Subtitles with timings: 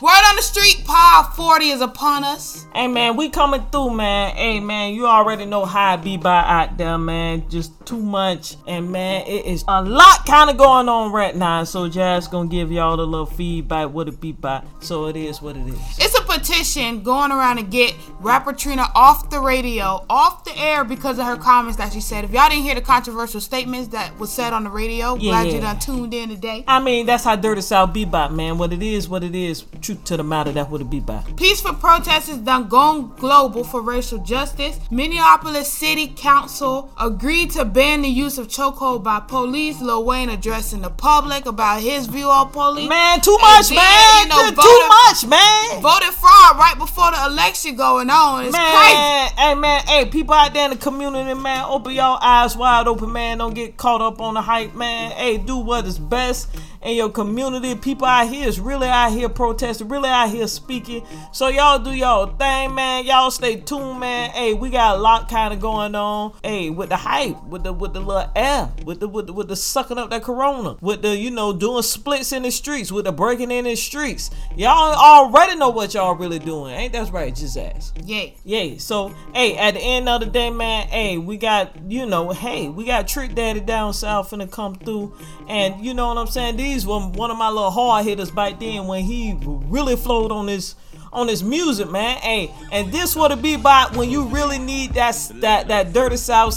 [0.00, 2.66] Word on the street, Pod 40 is upon us.
[2.72, 4.36] Hey man, we coming through, man.
[4.36, 7.50] Hey man, you already know how I be by out there, man.
[7.50, 11.64] Just too much, and man, it is a lot kind of going on right now.
[11.64, 14.62] So Jazz gonna give y'all a little feedback what it be by.
[14.78, 15.98] So it is what it is.
[15.98, 21.18] It's petition going around to get rapper Trina off the radio, off the air because
[21.18, 22.24] of her comments that she said.
[22.24, 25.46] If y'all didn't hear the controversial statements that was said on the radio, Yeah, glad
[25.48, 25.52] yeah.
[25.54, 26.64] you done tuned in today.
[26.66, 28.58] I mean, that's how Dirty South be by, man.
[28.58, 29.64] What it is, what it is.
[29.80, 31.22] Truth to the matter, that's what it be by.
[31.36, 34.78] Peaceful protests is done gone global for racial justice.
[34.90, 39.80] Minneapolis City Council agreed to ban the use of chokehold by police.
[39.80, 42.88] Lil Wayne addressing the public about his view on police.
[42.88, 44.22] Man, too And much, then, man.
[44.22, 45.80] you know, Too much, man.
[45.82, 48.46] Voted fraud right before the election going on.
[48.46, 49.34] It's crazy.
[49.40, 53.12] Hey man, hey, people out there in the community, man, open your eyes wide open,
[53.12, 53.38] man.
[53.38, 55.12] Don't get caught up on the hype, man.
[55.12, 56.48] Hey, do what is best
[56.82, 57.74] in your community.
[57.74, 61.04] People out here is really out here protesting, really out here speaking.
[61.32, 63.04] So y'all do y'all thing, man.
[63.04, 64.30] Y'all stay tuned, man.
[64.30, 66.34] Hey, we got a lot kind of going on.
[66.42, 69.48] Hey, with the hype, with the with the little air, with the with the, with
[69.48, 73.04] the sucking up that corona, with the you know doing splits in the streets, with
[73.04, 74.30] the breaking in the streets.
[74.56, 77.34] Y'all already know what y'all really doing, ain't that right?
[77.34, 77.96] Just ask.
[78.04, 78.26] Yeah.
[78.44, 82.30] Yeah, so hey, at the end of the day, man, hey, we got you know,
[82.30, 85.16] hey, we got Trick Daddy down south finna come through,
[85.48, 86.56] and you know what I'm saying.
[86.56, 90.46] These were one of my little hard hitters back then when he really flowed on
[90.46, 90.74] this
[91.12, 92.18] on this music, man.
[92.18, 96.16] Hey, and this what it be about when you really need that that that dirty
[96.16, 96.54] south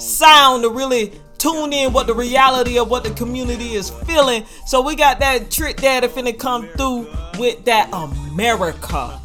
[0.00, 4.44] sound to really tune in what the reality of what the community is feeling.
[4.66, 9.20] So we got that Trick Daddy finna come through with that America.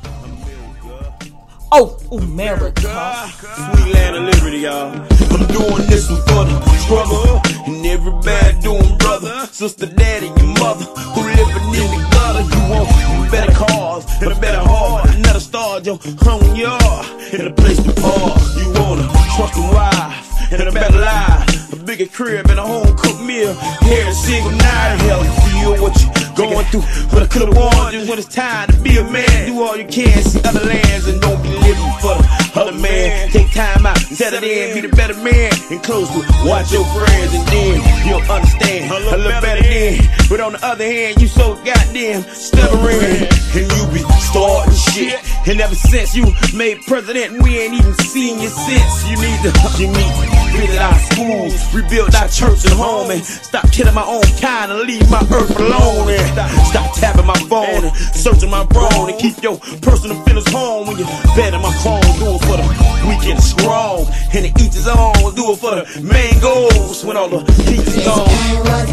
[1.73, 3.31] Oh, America.
[3.31, 4.91] Sweet land of liberty, y'all.
[4.91, 7.41] I'm doing this one for the struggle.
[7.65, 12.43] And everybody doing brother, sister, daddy, your mother, who living in the gutter.
[12.43, 15.15] You want better cars and a better heart.
[15.15, 17.05] Another star, your home yard.
[17.31, 18.41] And a place to park.
[18.57, 21.73] You want a trusted wife and a better life.
[21.73, 23.55] A bigger crib and a home cooked meal.
[23.83, 26.83] Every single night, hell, feel what you going through.
[27.11, 29.47] But I could've warned you when it's time to be a man.
[29.47, 33.29] Do all you can, see other lands, and don't be living for the other man.
[33.29, 37.33] Take time out, settle in, be the better man, and close to watch your friends,
[37.33, 39.99] and then you'll understand a little better then.
[40.29, 45.19] But on the other hand, you so goddamn stubborn, and you be starting shit.
[45.47, 49.09] And ever since you made president, we ain't even seen you since.
[49.09, 49.51] You need to,
[49.81, 54.05] you need to visit our schools, rebuild our church and home, and stop killing my
[54.05, 56.09] own kind and leave my earth alone.
[56.09, 56.21] And
[56.67, 60.97] stop, tapping my phone and searching my brain and keep your personal feelings home when
[60.97, 62.01] you're betting my chrome.
[62.19, 65.35] Do it for the weak and strong, and the each his own.
[65.35, 68.90] Do it for the mangoes when all the heat is gone.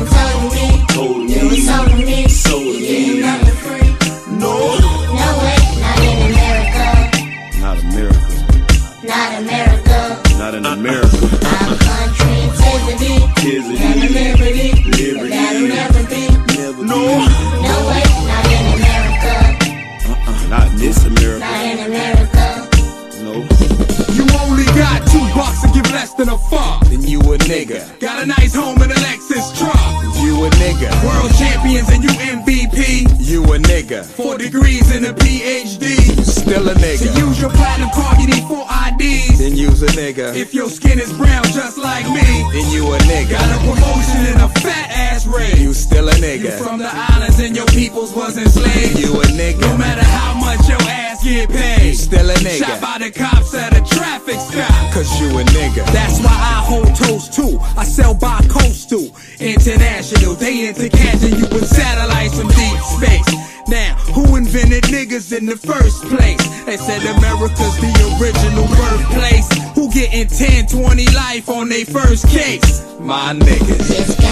[40.69, 41.38] Skin is brown
[71.85, 72.85] first case?
[73.01, 74.28] My niggas.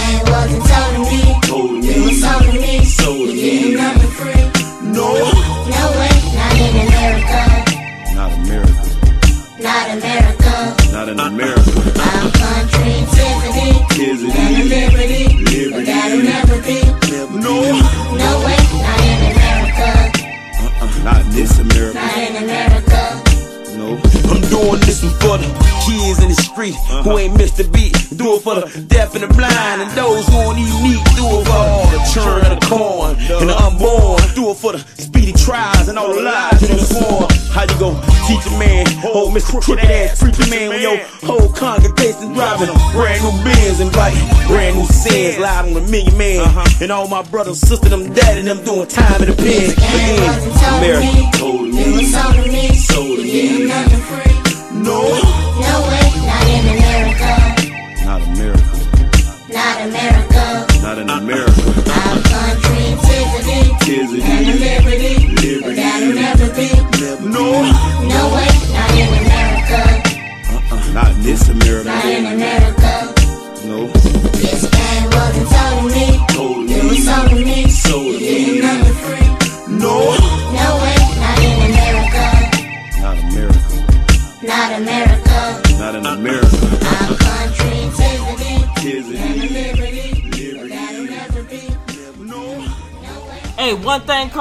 [46.86, 49.74] And all my brothers, sisters, them daddy, them doing time in the pen.
[49.74, 51.10] Game wasn't told to me.
[51.10, 52.04] America told me.
[52.04, 52.74] sold me.
[52.76, 53.32] Sold to me.
[53.32, 54.82] Getting nothing free.
[54.84, 55.25] No,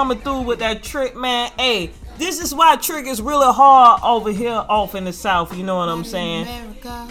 [0.07, 1.51] coming through with that trick, man.
[1.57, 5.57] Hey, this is why trick is really hard over here off in the south.
[5.57, 6.45] You know what I'm saying?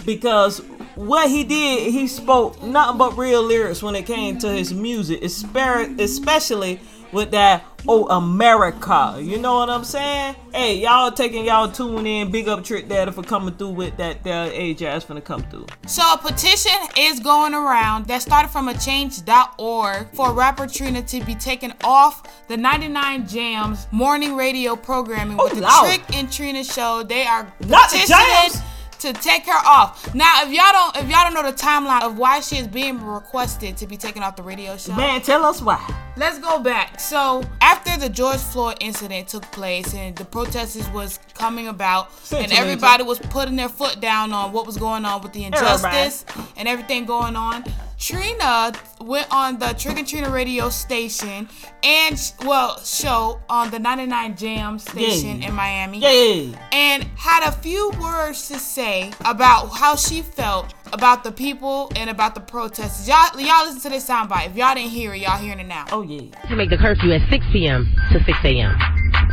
[0.05, 0.59] Because
[0.95, 5.21] what he did, he spoke nothing but real lyrics when it came to his music,
[5.21, 6.79] espe- especially
[7.15, 10.35] with that "Oh America." You know what I'm saying?
[10.53, 12.29] Hey, y'all taking y'all tune in.
[12.29, 14.23] Big up Trick Daddy for coming through with that.
[14.23, 15.65] That age ass finna come through.
[15.87, 21.23] So a petition is going around that started from a change.org for rapper Trina to
[21.25, 25.85] be taken off the 99 Jamz morning radio programming with Oh, the Lord.
[25.85, 27.03] Trick and Trina show.
[27.03, 28.61] They are Not the petitioning Jams.
[29.05, 30.13] To take her off.
[30.13, 33.03] Now, if y'all don't, if y'all don't know the timeline of why she is being
[33.03, 35.81] requested to be taken off the radio show, Man, tell us why.
[36.17, 36.99] Let's go back.
[36.99, 42.51] So after the George Floyd incident took place and the protesters was coming about and
[42.53, 46.25] everybody was putting their foot down on what was going on with the injustice
[46.57, 47.63] and everything going on,
[47.97, 51.47] Trina went on the Trick and Trina radio station
[51.83, 55.47] and well show on the 99 Jam station Yeah.
[55.47, 56.57] in Miami Yeah.
[56.73, 62.09] and had a few words to say about how she felt about the people and
[62.09, 63.07] about the protests.
[63.07, 64.47] Y'all, y'all listen to this soundbite.
[64.47, 65.85] If y'all didn't hear it, y'all hearing it now.
[65.91, 66.21] Oh yeah.
[66.49, 67.93] to make the curfew at 6 p.m.
[68.11, 68.77] to 6 a.m.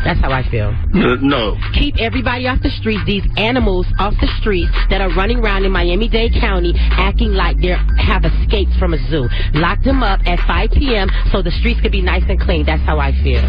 [0.05, 0.75] That's how I feel.
[1.23, 1.57] No.
[1.79, 5.73] Keep everybody off the streets, these animals off the streets that are running around in
[5.73, 9.29] Miami-Dade County acting like they have escaped from a zoo.
[9.55, 11.09] Lock them up at 5 p.m.
[11.31, 12.67] so the streets could be nice and clean.
[12.67, 13.43] That's how I feel.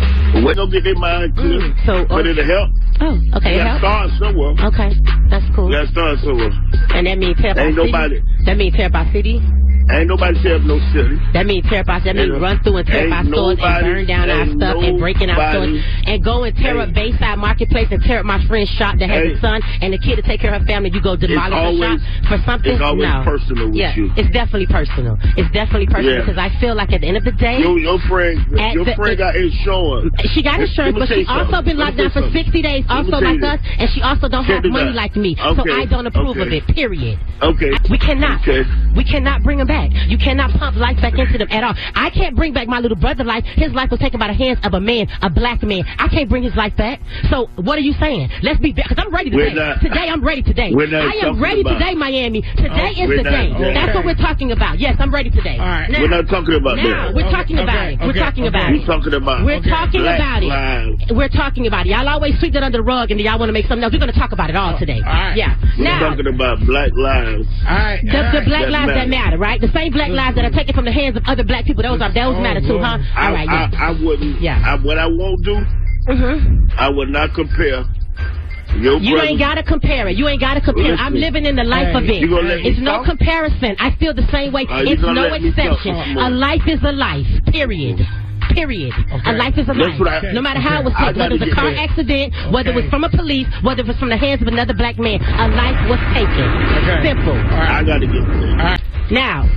[0.46, 1.60] We're gonna get their mind clear.
[1.60, 2.70] Mm, so, but uh, it'll help.
[3.02, 3.82] Oh, okay, gotta helps.
[3.82, 4.54] start somewhere.
[4.70, 4.92] Okay,
[5.30, 5.68] that's cool.
[5.68, 6.54] We gotta start somewhere.
[6.94, 9.42] And that means Tampa Ain't nobody- That means Tampa city.
[9.92, 11.20] Ain't nobody tear up no city.
[11.34, 13.84] That means tear up our, that means run through and tear up our stores and
[13.84, 17.38] burn down our stuff and break in our stores and go and tear up Bayside
[17.38, 20.24] Marketplace and tear up my friend's shop that has a son and the kid to
[20.24, 20.90] take care of her family.
[20.94, 22.72] You go demolish her always- shop for something?
[22.74, 23.22] it's always no.
[23.28, 24.08] personal with yeah, you.
[24.16, 25.20] it's definitely personal.
[25.36, 26.26] It's definitely personal Yeah.
[26.26, 28.40] because I feel like at the end of the day, Your, your friend,
[28.72, 30.16] your the- friend got insurance.
[30.32, 31.76] she got insurance, but she also something.
[31.76, 34.96] been locked down for 60 days, also like us, and she also don't have money
[34.96, 35.36] like me.
[35.36, 37.20] So I don't approve of it, period.
[37.44, 37.72] Okay.
[37.92, 38.40] We cannot.
[38.96, 39.73] We cannot bring him back.
[40.08, 41.74] You cannot pump life back into them at all.
[41.96, 43.44] I can't bring back my little brother life.
[43.56, 45.84] His life was taken by the hands of a man, a black man.
[45.98, 47.00] I can't bring his life back.
[47.30, 48.30] So what are you saying?
[48.44, 48.90] Let's be back.
[48.90, 49.56] Because I'm ready We're today.
[49.56, 50.72] not- today I'm ready today.
[50.74, 52.42] I am ready about- today, Miami.
[52.42, 53.52] Today oh, is the not- day.
[53.54, 53.74] okay.
[53.74, 54.80] That's what we're talking about.
[54.80, 55.58] Yes, I'm ready today.
[55.58, 55.90] All right.
[55.90, 57.16] Now, We're not talking about now that.
[57.16, 58.00] we're talking Okay, about it.
[58.00, 58.58] We're okay, talking okay.
[58.58, 61.12] about We're talking about We're talking black about it.
[61.16, 61.90] We're talking about it.
[61.90, 63.94] Y'all always sweep that under the rug and y'all want to make something else.
[63.94, 65.02] We're going to talk about it all oh, today.
[65.06, 65.36] all right.
[65.38, 65.56] Yeah.
[65.78, 67.48] We're Now, talking about black lives.
[67.68, 68.02] All right.
[68.04, 69.10] the, all the black That lives that matter.
[69.10, 69.62] matter, right?
[69.64, 71.84] The same black lives that are taken from the hands of other black people.
[71.84, 72.98] Those are those Oh, matter too, huh?
[73.16, 73.48] I, All right.
[73.48, 73.88] I, Yeah.
[73.88, 74.42] I wouldn't.
[74.42, 74.60] Yeah.
[74.60, 75.56] I, what I won't do,
[76.10, 76.68] Mhm.
[76.78, 77.86] I would not compare
[78.76, 79.28] your You brother.
[79.30, 80.18] ain't gotta compare it.
[80.18, 80.94] You ain't gotta compare.
[80.94, 81.00] it.
[81.00, 82.20] I'm living in the life Hey, of it.
[82.22, 83.06] you gonna let me It's no talk?
[83.06, 83.76] comparison.
[83.80, 84.66] I feel the same way.
[84.70, 85.58] Uh, it's no let me talk?
[85.80, 85.96] exception.
[86.18, 87.28] A life is a life.
[87.48, 88.06] Period.
[88.50, 88.92] Period.
[89.14, 89.30] Okay.
[89.30, 89.96] A life is a life.
[90.02, 91.80] I- no matter how it was taken, whether it was a car that.
[91.90, 94.74] accident, whether it was from a police, whether it was from the hands of another
[94.74, 96.48] black man, a life was taken.
[96.84, 97.08] Okay.
[97.08, 97.32] Simple.
[97.32, 97.80] All right.
[97.80, 98.82] I gotta get.
[99.12, 99.50] Now,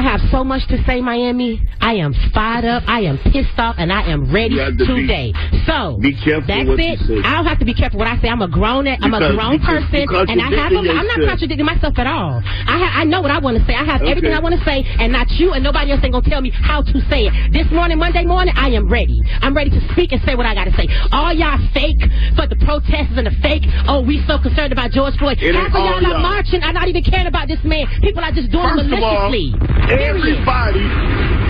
[0.00, 1.60] I have so much to say, Miami.
[1.78, 2.82] I am fired up.
[2.88, 5.28] I am pissed off, and I am ready to be- today.
[5.68, 7.00] so be careful That's it.
[7.04, 7.28] you say.
[7.28, 8.28] I don't have to be careful what I say.
[8.32, 8.88] I'm a grown.
[8.88, 10.72] I'm a grown person, and I have.
[10.72, 12.40] A, I'm not contradicting myself at all.
[12.40, 13.74] I ha- I know what I want to say.
[13.76, 14.10] I have Okay.
[14.10, 16.48] everything I want to say, and not you and nobody else ain't gonna tell me
[16.48, 17.52] how to say it.
[17.52, 19.20] This morning, Monday morning, I am ready.
[19.42, 20.88] I'm ready to speak and say what I gotta say.
[21.12, 22.00] All y'all fake
[22.40, 23.64] for the protesters and the fake.
[23.86, 25.36] Oh, we so concerned about George Floyd.
[25.42, 26.22] It Half of all y'all are y'all.
[26.24, 26.62] marching.
[26.62, 27.84] I'm not even caring about this man.
[28.00, 29.52] People are just doing it First all, maliciously.
[29.96, 30.38] Period.
[30.38, 30.84] everybody,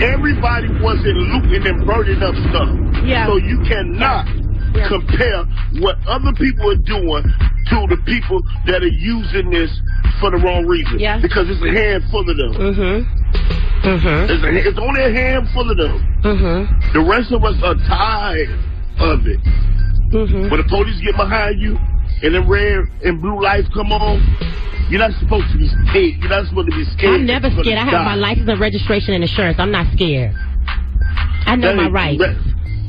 [0.03, 2.69] everybody wasn't looting and burning up stuff.
[3.05, 3.27] Yeah.
[3.27, 4.27] So you cannot
[4.73, 4.87] Yeah.
[4.87, 5.43] compare
[5.81, 9.69] what other people are doing to the people that are using this
[10.19, 10.99] for the wrong reason.
[10.99, 11.19] Yeah.
[11.21, 12.53] Because it's a handful of them.
[12.53, 13.87] Mm-hmm.
[13.87, 14.31] Mm-hmm.
[14.31, 15.97] It's, a, it's only a handful of them.
[16.23, 16.93] Mm-hmm.
[16.93, 18.49] The rest of us are tired
[18.99, 19.39] of it.
[20.11, 20.49] Mm-hmm.
[20.49, 21.77] When the police get behind you
[22.23, 24.19] and the red and blue lights come on,
[24.91, 26.19] you're not supposed to be scared.
[26.19, 27.15] You're not supposed to be scared.
[27.15, 27.77] I'm never scared.
[27.77, 29.57] I have my license and registration and insurance.
[29.57, 30.35] I'm not scared.
[31.47, 32.21] I know That my rights.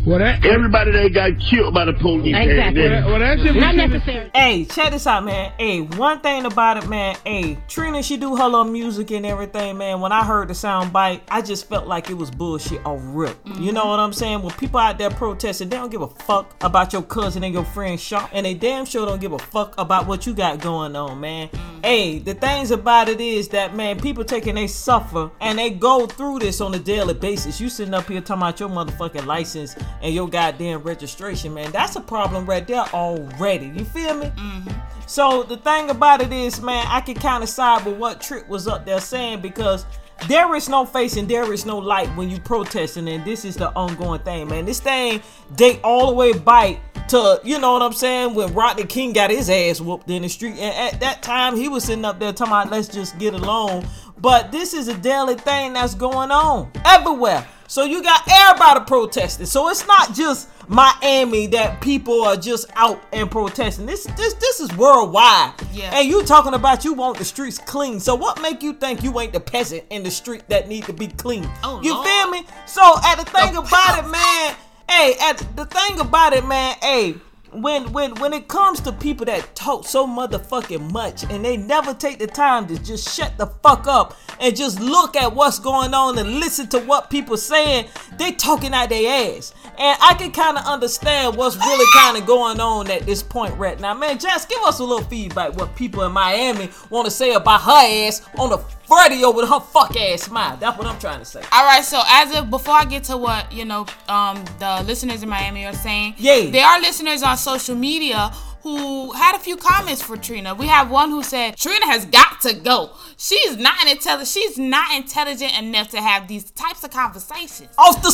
[0.05, 2.35] That- Well, that, Everybody that got killed by the police.
[2.37, 2.85] Exactly.
[2.87, 4.31] and- and- well, that shit Not necessary.
[4.35, 5.53] Hey, check this out, man.
[5.59, 7.17] Hey, one thing about it, man.
[7.25, 10.01] Hey, Trina, she do her little music and everything, man.
[10.01, 13.37] When I heard the sound bite, I just felt like it was bullshit off rip.
[13.61, 14.43] You know what I'm saying?
[14.43, 17.65] When people out there protesting, they don't give a fuck about your cousin and your
[17.65, 20.97] friend shot, and they damn sure don't give a fuck about what you got going
[20.97, 21.49] on, man.
[21.85, 26.07] Hey, the things about it is that man, people taking they suffer and they go
[26.07, 27.61] through this on a daily basis.
[27.61, 31.71] You sitting up here talking about your motherfucking license and your goddamn registration, man.
[31.73, 33.67] That's a problem right there already.
[33.67, 34.27] You feel me?
[34.27, 34.71] Mm-hmm.
[35.07, 38.49] So the thing about it is, man, I can kind of side with what Trick
[38.49, 39.85] was up there saying because
[40.29, 43.57] there is no face and there is no light when you protesting, and this is
[43.57, 44.65] the ongoing thing, man.
[44.65, 45.21] This thing
[45.57, 49.31] date all the way bite to you know what I'm saying when Rodney King got
[49.31, 52.33] his ass whooped in the street, and at that time he was sitting up there
[52.33, 53.87] talking about let's just get along.
[54.19, 57.47] But this is a daily thing that's going on everywhere.
[57.73, 59.47] So you got everybody protesting.
[59.47, 63.87] So it's not just Miami that people are just out and protesting.
[63.87, 65.55] This this this is worldwide.
[65.73, 65.91] Yeah.
[65.95, 67.99] And you talking about you want the streets clean.
[67.99, 70.93] So what make you think you ain't the peasant in the street that need to
[70.93, 71.49] be clean?
[71.65, 72.07] Oh, you Lord.
[72.07, 72.45] feel me?
[72.67, 74.55] So at the thing The about it, man.
[74.91, 76.77] Hey, at the thing about it, man.
[76.83, 77.15] Hey.
[77.53, 81.93] When when when it comes to people that talk so motherfucking much and they never
[81.93, 85.93] take the time to just shut the fuck up and just look at what's going
[85.93, 89.55] on and listen to what people saying, they talking out their ass.
[89.79, 93.55] And I can kind of understand what's really kind of going on at this point
[93.59, 93.93] right now.
[93.95, 97.61] Man, Jess, give us a little feedback what people in Miami want to say about
[97.63, 98.59] her ass on the
[98.97, 100.57] radio with her fuck ass smile.
[100.59, 101.43] That's what I'm trying to say.
[101.53, 105.23] All right, so as of before I get to what you know, um, the listeners
[105.23, 106.51] in Miami are saying, Yeah.
[106.51, 108.31] there are listeners on social media
[108.63, 110.55] who had a few comments for Trina.
[110.55, 112.91] We have one who said Trina has got to go.
[113.17, 114.29] She's not intelligent.
[114.29, 117.71] She's not intelligent enough to have these types of conversations.
[117.77, 118.11] Off the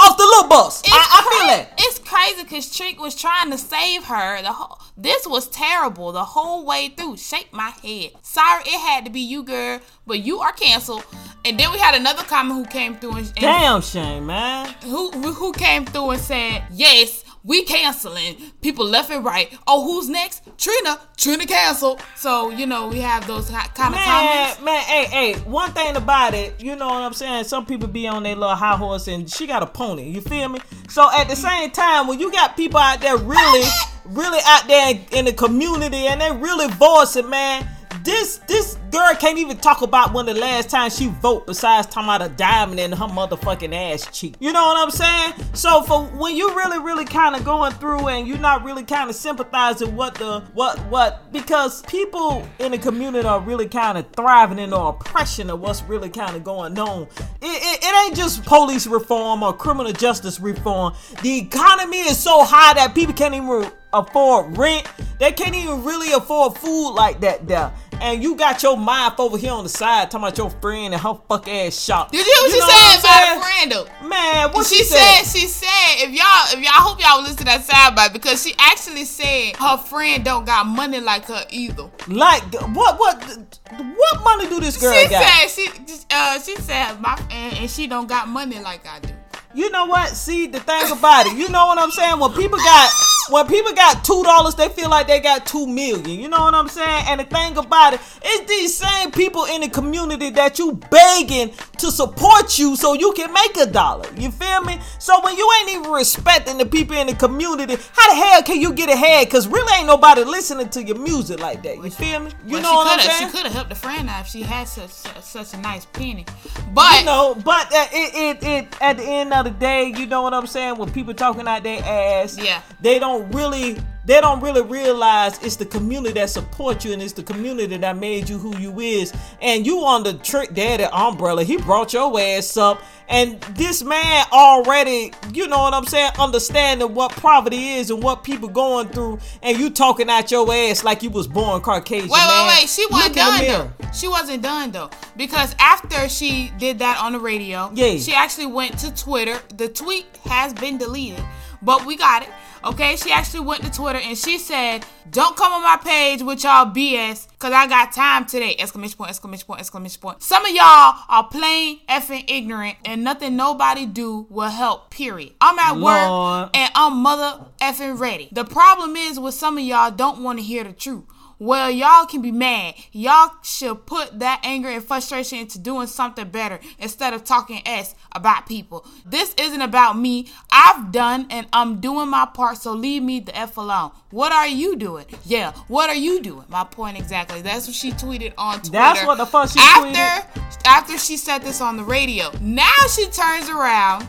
[0.00, 0.82] off the little bus.
[0.86, 1.74] I, I feel cra- that.
[1.78, 4.42] It's crazy because Trick was trying to save her.
[4.42, 7.16] The whole this was terrible the whole way through.
[7.18, 8.10] Shake my head.
[8.22, 11.04] Sorry, it had to be you, girl, but you are canceled.
[11.44, 14.74] And then we had another comment who came through and, and Damn shame, man.
[14.84, 20.08] who who came through and said, "Yes, we canceling people left and right." Oh, who's
[20.08, 20.42] next?
[20.58, 20.98] Trina.
[21.16, 22.02] Trina canceled.
[22.16, 24.60] So you know we have those kind of comments.
[24.60, 27.44] Man, man, hey, hey, one thing about it, you know what I'm saying?
[27.44, 30.48] Some people be on their little high horse and she got a pony, you feel
[30.48, 30.60] me?
[30.88, 33.68] So at the same time, when you got people out there really,
[34.06, 37.66] really out there in, in the community and they really voicing, man,
[38.04, 42.08] this this girl can't even talk about when the last time she vote besides talking
[42.08, 44.34] about a diamond in her motherfucking ass cheek.
[44.40, 45.54] You know what I'm saying?
[45.54, 49.08] So for when you really, really kind of going through and you're not really kind
[49.08, 54.10] of sympathizing what the what what because people in the community are really kind of
[54.12, 57.02] thriving in the oppression of what's really kind of going on.
[57.02, 57.08] It,
[57.42, 60.94] it, it ain't just police reform or criminal justice reform.
[61.22, 64.86] The economy is so high that people can't even afford rent.
[65.18, 67.72] They can't even really afford food like that there.
[68.00, 71.02] And you got your mouth over here on the side talking about your friend and
[71.02, 72.10] her fuck ass shop.
[72.10, 73.38] Did you hear what know she said I'm about saying?
[73.38, 74.08] a friend though?
[74.08, 75.68] Man, what she, she, said, she said
[75.98, 79.56] if y'all if y'all I hope y'all listen to that soundbite because she actually said
[79.56, 81.90] her friend don't got money like her either.
[82.08, 82.42] Like
[82.74, 82.98] what?
[82.98, 83.58] What?
[83.70, 85.22] What money do this girl she got?
[85.22, 89.14] said she uh she said my and, and she don't got money like I do.
[89.52, 90.10] You know what?
[90.10, 91.36] See the thing about it.
[91.36, 92.18] You know what I'm saying?
[92.20, 92.90] When people got
[93.30, 96.20] when people got two dollars, they feel like they got two million.
[96.20, 97.04] You know what I'm saying?
[97.08, 101.52] And the thing about it, it's these same people in the community that you begging
[101.78, 104.06] to support you so you can make a dollar.
[104.16, 104.80] You feel me?
[104.98, 108.60] So when you ain't even respecting the people in the community, how the hell can
[108.60, 109.28] you get ahead?
[109.30, 111.76] Cause really ain't nobody listening to your music like that.
[111.76, 112.30] You feel me?
[112.46, 113.30] You Well, know what I'm saying?
[113.30, 115.86] She could have helped a friend out if she had such such, such a nice
[115.86, 116.24] penny.
[116.72, 120.06] But you know, but uh, it, it, it, at the end of the day, you
[120.06, 120.76] know what I'm saying?
[120.76, 122.60] When people talking out their ass, Yeah.
[122.80, 123.78] they don't really,
[124.10, 127.96] they don't really realize it's the community that support you and it's the community that
[127.96, 129.12] made you who you is.
[129.40, 132.82] And you on the trick daddy umbrella, he brought your ass up.
[133.08, 138.24] And this man already, you know what I'm saying, understanding what poverty is and what
[138.24, 142.08] people going through, and you talking out your ass like you was born Caucasian.
[142.08, 142.46] Wait, man.
[142.48, 142.68] wait, wait.
[142.68, 143.70] She wasn't done though.
[143.92, 144.90] She wasn't done though.
[145.16, 147.96] Because after she did that on the radio, Yeah.
[147.96, 149.40] she actually went to Twitter.
[149.56, 151.22] The tweet has been deleted.
[151.62, 152.28] But we got it.
[152.62, 156.44] Okay, she actually went to Twitter and she said, "Don't come on my page with
[156.44, 159.10] y'all BS, cause I got time today!" Exclamation point!
[159.10, 159.60] Exclamation point!
[159.60, 160.22] Exclamation point!
[160.22, 164.90] Some of y'all are plain effing ignorant, and nothing nobody do will help.
[164.90, 165.32] Period.
[165.40, 165.82] I'm at Lord.
[165.82, 168.28] work and I'm mother effing ready.
[168.30, 171.04] The problem is with some of y'all don't want to hear the truth.
[171.40, 172.74] Well, y'all can be mad.
[172.92, 177.94] Y'all should put that anger and frustration into doing something better instead of talking S
[178.12, 178.86] about people.
[179.06, 180.28] This isn't about me.
[180.52, 183.92] I've done and I'm doing my part, so leave me the F alone.
[184.10, 185.06] What are you doing?
[185.24, 186.44] Yeah, what are you doing?
[186.50, 187.40] My point exactly.
[187.40, 188.72] That's what she tweeted on Twitter.
[188.72, 190.28] That's what the fuck she after,
[190.66, 192.30] After she said this on the radio.
[192.42, 194.06] Now she turns around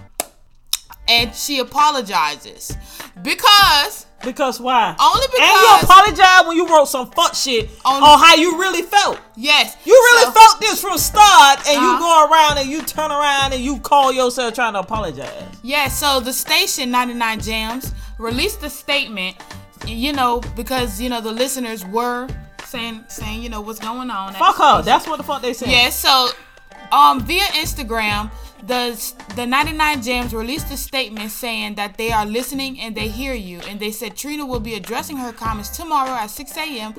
[1.08, 2.76] and she apologizes
[3.22, 4.96] because Because why?
[5.00, 8.58] Only because And you apologize when you wrote some fuck shit On- on, how you
[8.60, 9.18] really felt.
[9.36, 11.92] yes, You really so- felt this from start, and Uh-huh.
[11.94, 15.32] you go around and you turn around and you call yourself trying to apologize.
[15.64, 19.38] Yeah, so the station 99 Jamz released a statement,
[19.86, 22.28] you know, because you know the listeners were
[22.68, 24.34] saying saying, you know, what's going on.
[24.36, 24.82] Fuck her.
[24.82, 25.70] That's what the fuck they said.
[25.70, 26.30] Yeah, so
[26.92, 28.30] um via Instagram,
[28.64, 33.34] the the 99 Jamz released a statement saying that they are listening and they hear
[33.34, 36.94] you, and they said Trina will be addressing her comments tomorrow at 6 a.m.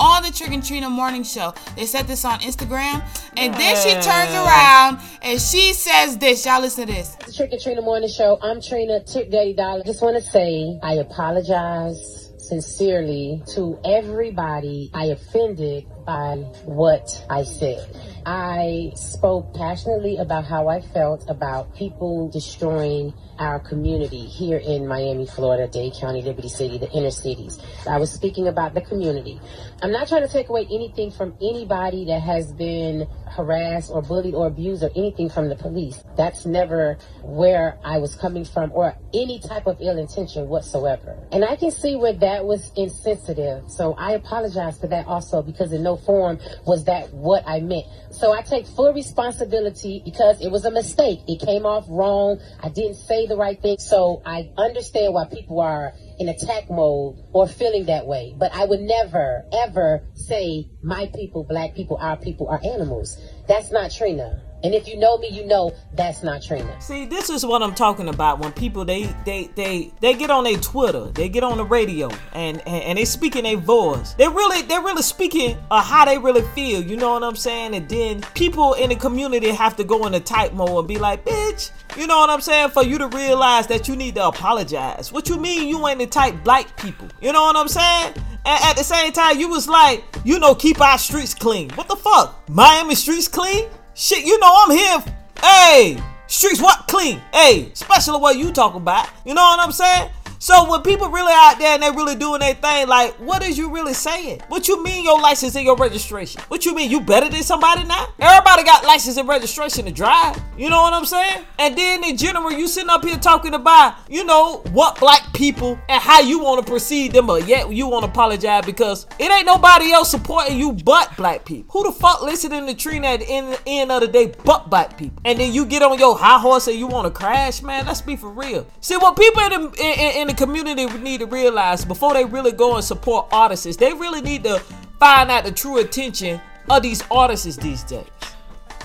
[0.00, 1.54] on the Trick and Trina Morning Show.
[1.76, 3.02] They said this on Instagram,
[3.36, 6.46] and then she turns around and she says this.
[6.46, 7.16] Y'all listen to this.
[7.26, 8.38] The Trick and Trina Morning Show.
[8.42, 9.82] I'm Trina Trick Daddy Dollar.
[9.84, 17.86] Just want to say I apologize sincerely to everybody I offended by what I said.
[18.24, 25.26] I spoke passionately about how I felt about people destroying our community here in Miami,
[25.26, 27.60] Florida, Dade County, Liberty City, the inner cities.
[27.86, 29.38] I was speaking about the community.
[29.82, 34.34] I'm not trying to take away anything from anybody that has been harassed or bullied
[34.34, 36.02] or abused or anything from the police.
[36.16, 41.16] That's never where I was coming from or any type of ill intention whatsoever.
[41.32, 43.64] And I can see where that was insensitive.
[43.68, 47.86] So I apologize for that also because in no form was that what I meant.
[48.10, 51.20] So I take full responsibility because it was a mistake.
[51.28, 52.40] It came off wrong.
[52.60, 53.78] I didn't say the right thing.
[53.78, 58.34] So I understand why people are in attack mode or feeling that way.
[58.36, 63.16] But I would never, ever say my people, black people, our people are animals.
[63.46, 64.42] That's not Trina.
[64.64, 66.80] And if you know me, you know that's not Trina.
[66.80, 68.40] See, this is what I'm talking about.
[68.40, 72.08] When people they they they they get on their Twitter, they get on the radio,
[72.32, 74.14] and and, and they speak in their voice.
[74.14, 76.82] They really they're really speaking of how they really feel.
[76.82, 77.74] You know what I'm saying?
[77.74, 81.24] And then people in the community have to go into type mode and be like,
[81.24, 81.70] bitch.
[81.96, 82.70] You know what I'm saying?
[82.70, 85.12] For you to realize that you need to apologize.
[85.12, 87.08] What you mean you ain't the type black people?
[87.20, 88.14] You know what I'm saying?
[88.44, 91.70] And at the same time, you was like, you know, keep our streets clean.
[91.70, 92.48] What the fuck?
[92.48, 93.68] Miami streets clean?
[94.00, 95.04] Shit, you know I'm here.
[95.42, 97.20] Hey, streets what clean?
[97.32, 99.08] Hey, especially what you talking about.
[99.24, 100.10] You know what I'm saying?
[100.40, 103.58] So when people really out there and they really doing their thing, like, what is
[103.58, 104.40] you really saying?
[104.48, 106.40] What you mean your license and your registration?
[106.48, 108.08] What you mean you better than somebody now?
[108.20, 110.40] Everybody got license and registration to drive.
[110.56, 111.44] You know what I'm saying?
[111.58, 115.78] And then in general, you sitting up here talking about, you know, what black people
[115.88, 119.30] and how you want to proceed them, but yet you want to apologize because it
[119.30, 121.72] ain't nobody else supporting you but black people.
[121.72, 124.96] Who the fuck listening to Trina at the end, end of the day but black
[124.96, 125.20] people?
[125.24, 127.86] And then you get on your high horse and you want to crash, man.
[127.86, 128.66] Let's be for real.
[128.80, 132.52] See what people in in, in the community would need to realize before they really
[132.52, 134.58] go and support artists, is they really need to
[134.98, 138.06] find out the true intention of these artists these days.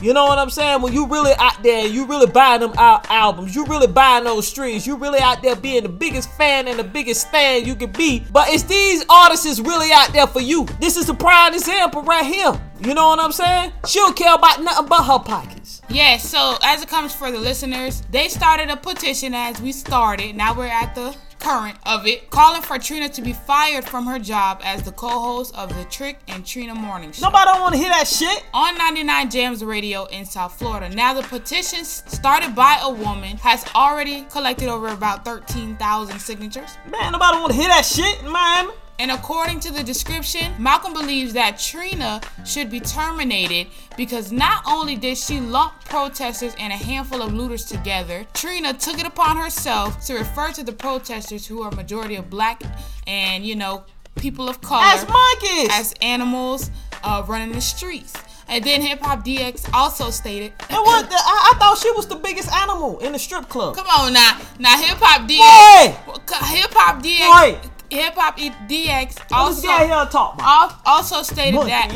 [0.02, 0.82] You know what I'm saying?
[0.82, 4.48] When you really out there, you really buying them out albums, you really buying those
[4.48, 7.92] streams, you really out there being the biggest fan and the biggest fan you can
[7.92, 8.24] be.
[8.32, 10.66] But it's these artists really out there for you.
[10.80, 12.60] This is a prime example right here.
[12.86, 13.72] You know what I'm saying?
[13.88, 15.82] She don't care about nothing but her pockets.
[15.90, 20.36] Yeah, so as it comes for the listeners, they started a petition as we started.
[20.36, 24.18] Now we're at the current of it, calling for Trina to be fired from her
[24.18, 27.26] job as the co-host of the Trick and Trina Morning Show.
[27.26, 28.44] Nobody don't want to hear that shit.
[28.54, 30.94] on 99 Jamz Radio in South Florida.
[30.94, 36.78] Now, the petition started by a woman has already collected over about 13,000 signatures.
[36.90, 38.74] Man, nobody want to hear that shit in Miami.
[39.00, 44.96] And according to the description, Malcolm believes that Trina should be terminated because not only
[44.96, 50.06] did she lump protesters and a handful of looters together, Trina took it upon herself
[50.06, 52.62] to refer to the protesters who are majority of black
[53.08, 53.84] and, you know,
[54.16, 55.70] people of color As monkeys.
[55.72, 56.70] as animals
[57.04, 58.14] uh, running the streets.
[58.48, 61.10] And then Hip Hop DX also stated, and what?
[61.10, 63.76] The, I, I thought she was the biggest animal in the strip club.
[63.76, 66.46] Come on now, now Hip Hop DX!
[66.46, 67.70] Hip Hop DX, Hey!
[67.94, 70.76] Hip Hop E- DX also get here and talk about.
[70.86, 71.90] also stated that.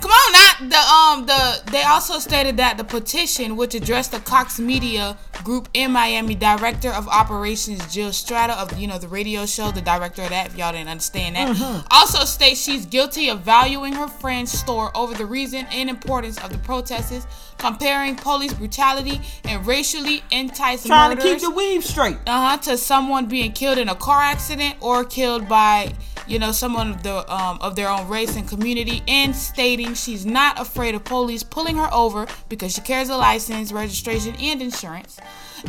[0.00, 4.20] Come on now, the um the they also stated that the petition, which addressed the
[4.20, 9.46] Cox Media group in Miami, director of operations Jill Strata of you know the radio
[9.46, 10.48] show, the director of that.
[10.48, 11.86] If y'all didn't understand that, Mhm.
[11.90, 16.50] also states she's guilty of valuing her friend's store over the reason and importance of
[16.50, 17.26] the protests,
[17.64, 22.18] comparing police brutality and racially enticed Trying to keep the weave straight.
[22.26, 25.94] uh-huh, to someone being killed in a car accident or killed by
[26.26, 30.26] you know someone of the um, of their own race and community and stating she's
[30.26, 35.18] not afraid of police pulling her over because she carries a license registration and insurance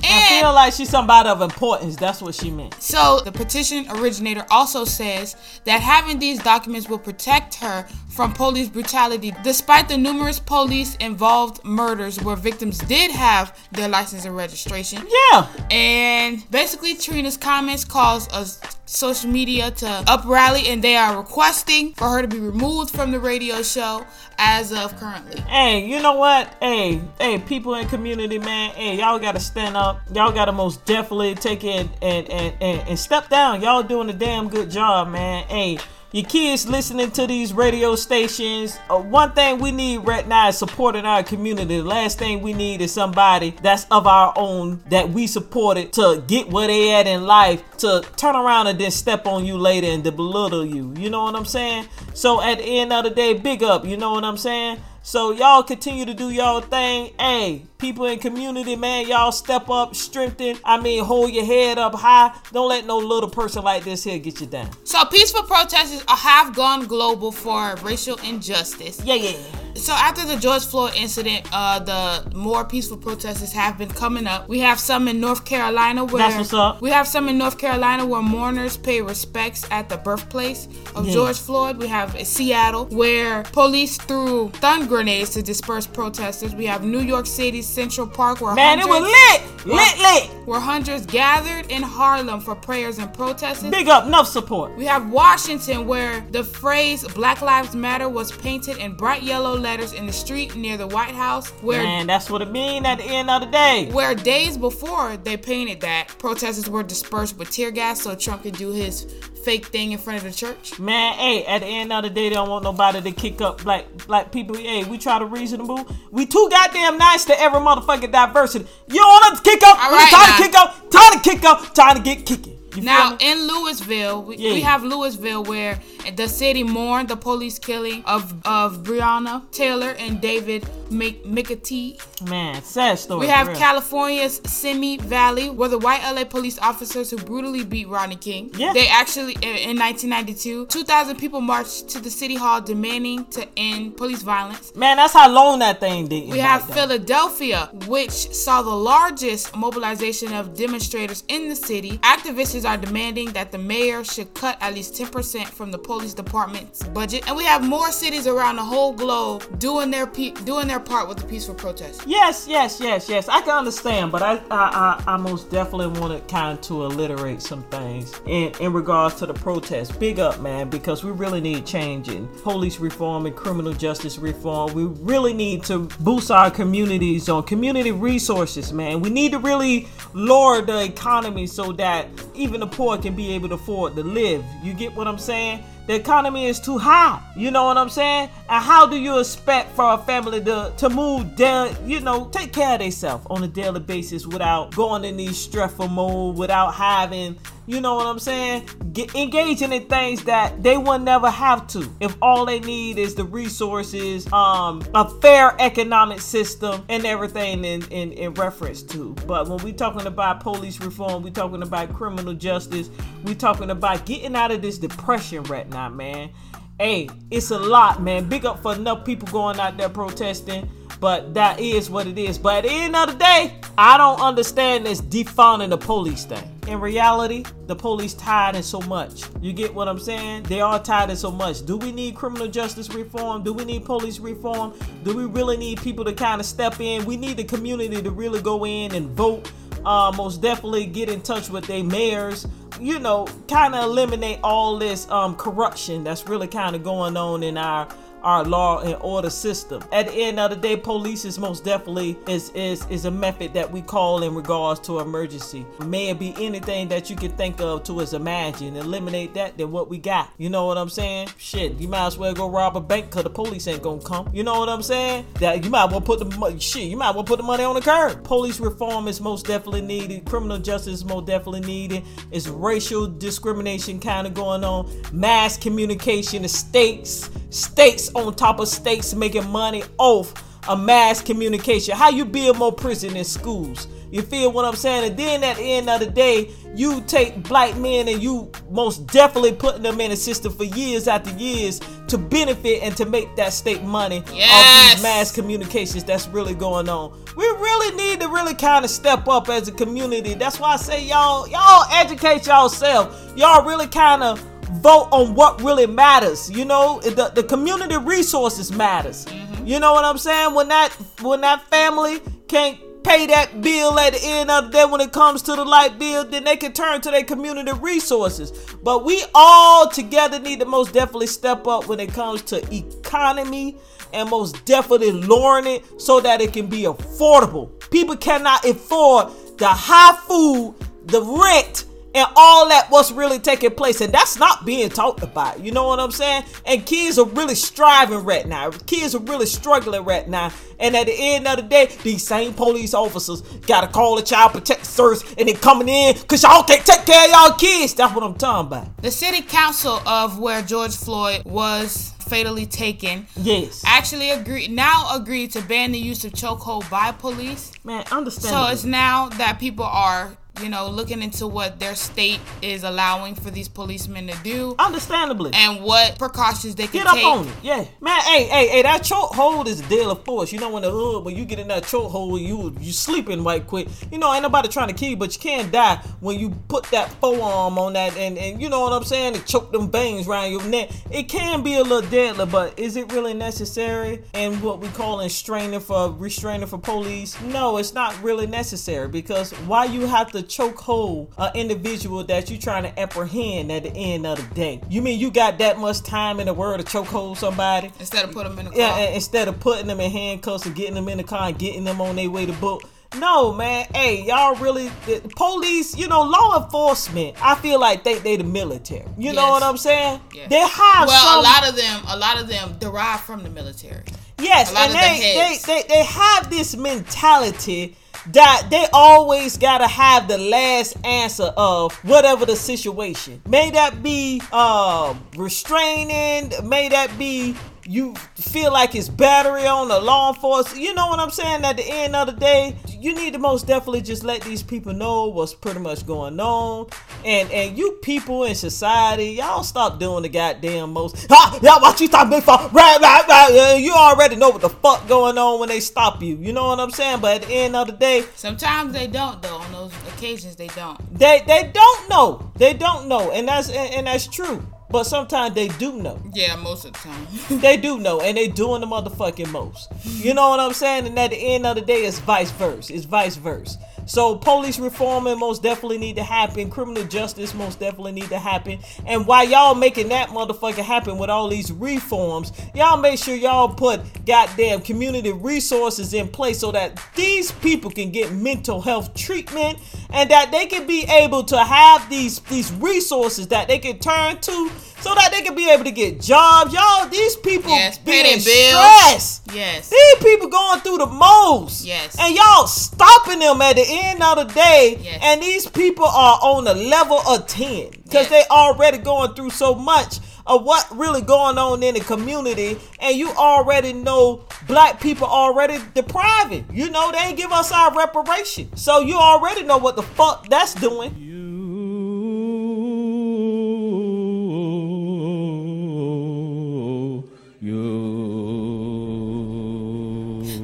[0.04, 1.96] I feel like she's somebody of importance.
[1.96, 2.74] That's what she meant.
[2.82, 8.70] so the petition originator also says that having these documents will protect her from police
[8.70, 15.06] brutality despite the numerous police involved murders where victims did have their license and registration
[15.32, 15.48] Yeah.
[15.70, 21.94] and basically trina's comments caused us social media to up rally and they are requesting
[21.96, 24.06] for her to be removed from the radio show
[24.38, 26.56] as of currently Hey, you know what?
[26.62, 28.72] Hey, hey, people in community, man.
[28.72, 30.02] Hey, y'all gotta stand up.
[30.14, 33.62] Y'all gotta most definitely take it and and, and, and step down.
[33.62, 35.46] Y'all doing a damn good job, man.
[35.48, 35.78] Hey,
[36.16, 38.80] your kids listening to these radio stations.
[38.90, 41.76] Uh, one thing we need right now is supporting our community.
[41.80, 46.24] The last thing we need is somebody that's of our own that we supported to
[46.26, 49.88] get where they at in life to turn around and then step on you later
[49.88, 50.94] and to belittle you.
[50.96, 51.90] You know what I'm saying?
[52.14, 53.84] So at the end of the day, big up.
[53.84, 54.78] You know what I'm saying?
[55.06, 57.14] So y'all continue to do y'all thing.
[57.20, 60.58] Hey, people in community, man, y'all step up, strengthen.
[60.66, 62.36] I mean, hold your head up high.
[62.52, 64.72] Don't let no little person like this here get you down.
[64.84, 69.38] so peaceful protesters have gone global for racial injustice Yeah, yeah.
[69.76, 74.48] So after the George Floyd incident, uh, the more peaceful protesters have been coming up.
[74.48, 76.82] We have some in North Carolina where That's what's up.
[76.82, 81.14] we have some in North Carolina where mourners pay respects at the birthplace of Yeah.
[81.14, 81.78] George Floyd.
[81.78, 86.56] We have Seattle where police threw stun grenades to disperse protesters.
[86.56, 90.30] We have New York City's Central Park where Man, it was hundreds- lit, lit, lit.
[90.48, 93.64] where hundreds gathered in Harlem for prayers and protests.
[93.64, 94.76] Big up, enough support.
[94.78, 99.94] We have Washington, where the phrase Black Lives Matter was painted in bright yellow letters
[99.94, 103.04] in the street near the White House, where Man, that's what it mean at the
[103.04, 103.90] end of the day.
[103.92, 108.56] where days before they painted that, protesters were dispersed with tear gas so Trump could
[108.56, 109.08] do his
[109.44, 110.78] fake thing in front of the church.
[110.80, 113.64] Man, hey, at the end of the day, they don't want nobody to kick up
[113.64, 114.56] black black people.
[114.56, 115.88] Hey, we try to reasonable.
[116.12, 118.66] We too goddamn nice to every motherfucking diversity.
[118.88, 119.84] You don't want to kick up.
[119.84, 120.38] All we right, trying now.
[120.38, 120.92] to kick up.
[120.92, 121.76] Trying to kick up.
[121.76, 122.55] Trying to get kicking.
[122.76, 124.54] You Now in Louisville, we, Yeah.
[124.54, 125.80] we have Louisville where
[126.16, 131.98] the city mourned the police killing of of Breonna Taylor and David Mc- McAtee.
[132.30, 133.22] Man, sad story.
[133.22, 133.58] We have real.
[133.58, 138.52] California's Simi Valley, where the white LA police officers who brutally beat Rodney King.
[138.58, 138.74] Yeah.
[138.74, 143.98] They actually, in in 1992, 2,000 people marched to the city hall demanding to end
[143.98, 144.74] police violence.
[144.76, 146.30] Man, that's how long that thing did.
[146.32, 151.98] We have Philadelphia, which saw the largest mobilization of demonstrators in the city.
[152.00, 156.84] Activists are demanding that the mayor should cut at least 10% from the police department's
[156.90, 157.28] budget.
[157.28, 161.08] And we have more cities around the whole globe doing their pe- doing their part
[161.08, 162.04] with the peaceful protest.
[162.08, 163.28] Yes, yes, yes, yes.
[163.28, 167.42] I can understand, but I, I, I, I most definitely want wanted kind to alliterate
[167.42, 170.00] some things in in regards to the protest.
[170.00, 174.74] Big up, man, because we really need change in police reform and criminal justice reform.
[174.74, 179.02] We really need to boost our communities on community resources, man.
[179.02, 183.50] We need to really lower the economy so that even the poor can be able
[183.50, 184.44] to afford to live.
[184.64, 185.64] You get what I'm saying?
[185.88, 187.22] The economy is too high.
[187.36, 188.30] You know what I'm saying?
[188.50, 192.54] And how do you expect for a family to, to move down, you know, take
[192.54, 197.38] care of themselves on a daily basis without going in these stressful mode, without having,
[197.68, 198.70] you know what I'm saying?
[198.94, 203.16] Get, engaging in things that they will never have to if all they need is
[203.16, 209.14] the resources, um, a fair economic system, and everything in, in, in reference to.
[209.26, 212.90] But when we talking about police reform, we talking about criminal justice,
[213.24, 216.32] we talking about getting out of this depression right now, man.
[216.80, 218.28] Hey, it's a lot, man.
[218.28, 220.70] Big up for enough people going out there protesting.
[221.00, 222.38] But that is what it is.
[222.38, 226.52] But at the end of the day, I don't understand this defunding the police thing.
[226.68, 229.24] In reality, the police tired in so much.
[229.42, 230.44] You get what I'm saying?
[230.44, 231.66] They are tired in so much.
[231.66, 233.44] Do we need criminal justice reform?
[233.44, 234.74] Do we need police reform?
[235.04, 237.06] Do we really need people to kind of step in?
[237.06, 239.52] We need the community to really go in and vote.
[239.86, 242.48] Uh, most definitely get in touch with their mayors
[242.80, 247.44] you know, kind of eliminate all this um, corruption that's really kind of going on
[247.44, 247.88] in our
[248.26, 249.84] our law and order system.
[249.92, 253.54] At the end of the day, police is most definitely is is is a method
[253.54, 255.66] that we call in regards to emergency.
[255.86, 258.76] May it be anything that you can think of to us imagine.
[258.76, 260.32] Eliminate that, then what we got.
[260.38, 261.30] You know what I'm saying?
[261.38, 264.30] Shit, you might as well go rob a bank cause the police ain't gonna come.
[264.34, 265.28] You know what I'm saying?
[265.40, 267.82] That you might well put the shit, you might well put the money on the
[267.82, 268.24] curb.
[268.24, 270.26] Police reform is most definitely needed.
[270.26, 272.04] Criminal justice is most definitely needed.
[272.32, 274.92] It's racial discrimination kind of going on.
[275.14, 280.34] Mass communication, the states, states on top of states making money off
[280.68, 281.96] a mass communication.
[281.96, 283.88] How you build more prison in schools?
[284.12, 285.10] You feel what I'm saying?
[285.10, 289.08] And then at the end of the day, you take black men and you most
[289.08, 293.36] definitely putting them in a system for years after years to benefit and to make
[293.36, 297.12] that state money off these mass communications that's really going on.
[297.36, 300.34] We really need to really kind of step up as a community.
[300.34, 303.34] That's why I say y'all, y'all educate yourself.
[303.36, 304.42] Y'all really kind of
[304.82, 306.50] vote on what really matters.
[306.50, 309.26] You know, the, the community resources matters.
[309.26, 309.68] Mm-hmm.
[309.68, 310.54] You know what I'm saying?
[310.54, 310.90] When that
[311.22, 315.12] when that family can't pay that bill at the end of the day when it
[315.12, 318.52] comes to the light bill, then they can turn to their community resources.
[318.84, 323.78] But we all together need to most definitely step up when it comes to economy
[324.12, 327.70] and most definitely lowering it so that it can be affordable.
[327.92, 330.76] People cannot afford the high food,
[331.06, 335.60] the rent, and all that what's really taking place and that's not being talked about
[335.60, 336.44] you know what i'm saying?
[336.66, 338.72] And kids are really striving right now.
[338.72, 340.52] Kids are really struggling right now.
[340.80, 344.54] And at the end of the day these same police officers gotta call the child
[344.54, 347.94] protective service and they coming in because y'all can't take care of y'all kids.
[347.94, 348.98] That's what i'm talking about.
[349.02, 353.84] The city council of where George Floyd was fatally taken yes.
[353.86, 357.72] actually agreed now agreed to ban the use of chokehold by police.
[357.84, 362.40] man understand So it's now that people are, you know, looking into what their state
[362.62, 367.16] is allowing for these policemen to do understandably and what precautions they can Get up
[367.16, 367.26] take.
[367.26, 368.22] on it, yeah, man.
[368.22, 368.82] Hey, hey, hey!
[368.82, 370.52] That chokehold is a deal of force.
[370.52, 373.66] You know when the hood, when you get in that chokehold, you you sleeping right
[373.66, 373.88] quick.
[374.12, 376.86] You know, ain't nobody trying to kill you, but you can't die when you put
[376.86, 380.28] that forearm on that, and and you know what I'm saying, to choke them veins
[380.28, 380.90] around your neck.
[381.12, 384.24] It can be a little deadly, but is it really necessary?
[384.34, 387.40] And what we call restraining for restraining for police?
[387.42, 392.50] No, it's not really necessary because why you have to choke hold an individual that
[392.50, 394.82] you're trying to apprehend at the end of the day?
[394.90, 397.92] You mean you got that much time in the world to choke hold somebody?
[398.00, 398.80] Instead of put them in the car.
[398.80, 401.84] Yeah, instead of putting them in handcuffs and getting them in the car and getting
[401.84, 402.84] them on their way to book.
[403.20, 403.88] No, man.
[403.94, 407.36] Hey, y'all really the police, you know, law enforcement.
[407.42, 409.06] I feel like they they the military.
[409.18, 410.20] You know what I'm saying?
[410.34, 410.50] Yes.
[410.50, 413.50] They have well, some a lot of them, a lot of them derive from the
[413.50, 414.04] military.
[414.40, 417.96] Yes, and of the they, they, they they have this mentality
[418.28, 423.42] that they always gotta have the last answer of whatever the situation.
[423.48, 427.56] May that be um restraining, may that be
[427.88, 430.82] you feel like it's battery on the law enforcement.
[430.82, 431.64] You know what I'm saying?
[431.64, 434.94] At the end of the day, you need to most definitely just let these people
[434.94, 436.88] know what's pretty much going on.
[437.24, 441.28] And and you people in society, y'all stop doing the goddamn most.
[441.30, 441.60] Ha!
[441.62, 442.58] Y'all what you talking for?
[442.70, 443.78] Right, right, right.
[443.80, 446.38] You already know what the fuck going on when they stop you.
[446.38, 447.20] You know what I'm saying?
[447.22, 449.58] But at the end of the day, Sometimes they don't, though.
[449.58, 450.98] On those occasions, they don't.
[451.18, 452.52] they they don't know.
[452.56, 454.66] They don't know, and that's and, and that's true.
[454.90, 456.20] But sometimes they do know.
[456.34, 457.28] Yeah, most of the time.
[457.62, 459.92] They do know, and they doing the motherfucking most.
[460.04, 461.08] You know what I'm saying?
[461.08, 462.94] And at the end of the day, it's vice versa.
[462.94, 463.80] It's vice versa.
[464.06, 466.70] So police reforming most definitely need to happen.
[466.70, 468.80] Criminal justice most definitely need to happen.
[469.06, 473.70] And while y'all making that motherfucker happen with all these reforms, y'all make sure y'all
[473.70, 479.80] put goddamn community resources in place so that these people can get mental health treatment
[480.12, 484.40] and that they can be able to have these these resources that they can turn
[484.40, 484.72] to
[485.06, 486.74] so that they can be able to get jobs.
[486.74, 489.44] Y'all, these people Yes, being stressed.
[489.54, 489.88] Yes.
[489.90, 491.86] These people going through the most.
[491.86, 492.18] Yes.
[492.20, 494.98] And y'all stopping them at the end of the day.
[495.00, 495.20] Yes.
[495.22, 498.30] And these people are on a level of 10 because Yes.
[498.30, 502.76] they already going through so much of what really going on in the community.
[503.00, 506.66] And you already know black people already depriving.
[506.72, 508.76] You know, they ain't give us our reparation.
[508.76, 511.14] So you already know what the fuck that's doing.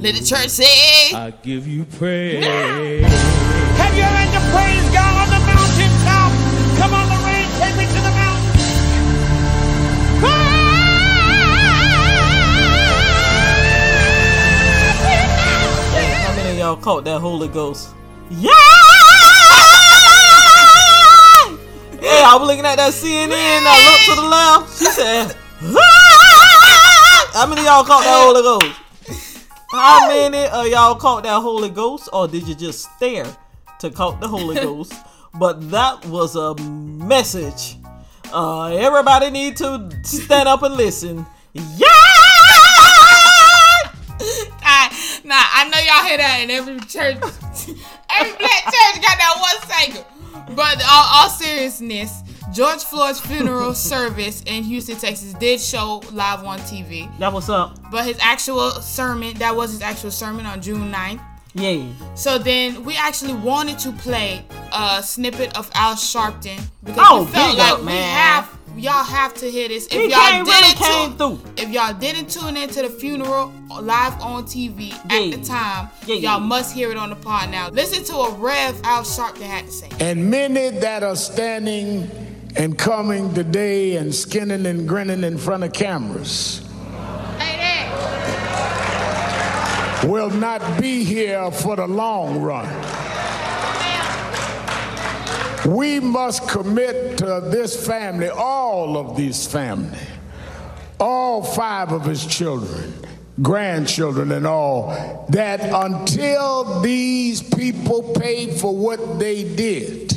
[0.02, 2.44] Let the church say, I give you praise.
[2.44, 6.32] Have you ever to praise God on the mountaintop?
[6.80, 9.62] Come on, the Lorraine, take me to the mountain.
[15.04, 17.90] How many of y'all caught that Holy Ghost?
[18.30, 18.52] Yeah!
[22.00, 23.62] Hey, I was looking at that CNN.
[23.66, 24.80] I looked to the left.
[24.80, 25.36] She said,
[25.76, 28.80] "Ah!" How many of y'all caught that Holy Ghost?
[29.72, 33.26] How many of y'all caught that Holy Ghost, or did you just stare
[33.80, 34.94] to caught the Holy Ghost?
[35.40, 37.78] But that was a message.
[38.34, 41.26] Uh, everybody need to stand up and listen.
[41.54, 41.88] Yeah!
[44.64, 44.92] I,
[45.24, 47.16] nah, I know y'all hear that in every church.
[48.10, 50.06] every black church got that one singer.
[50.54, 52.24] But all, all seriousness,
[52.54, 57.10] George Floyd's funeral service in Houston, Texas did show live on TV.
[57.20, 57.78] That was up.
[57.92, 61.22] But his actual sermon, that was his actual sermon on June 9th.
[61.54, 61.84] Yeah.
[62.16, 67.32] So then we actually wanted to play a snippet of Al Sharpton because Oh, we
[67.32, 69.86] felt like up, we have y'all have to hear this.
[69.88, 71.54] If He y'all came- didn't came tune, through.
[71.58, 75.18] if y'all didn't tune into the funeral live on TV Yeah.
[75.18, 76.46] at the time, Yeah, y'all yeah.
[76.48, 77.68] must hear it on the pod now.
[77.70, 79.90] Listen to what Rev Al Sharpton had to say.
[80.00, 82.10] And many that are standing
[82.56, 86.62] and coming today and skinning and grinning in front of cameras
[90.04, 92.68] will not be here for the long run.
[95.66, 100.00] We must commit to this family, all of this family,
[101.00, 102.94] all five of his children,
[103.42, 110.11] grandchildren, and all, that until these people pay for what they did,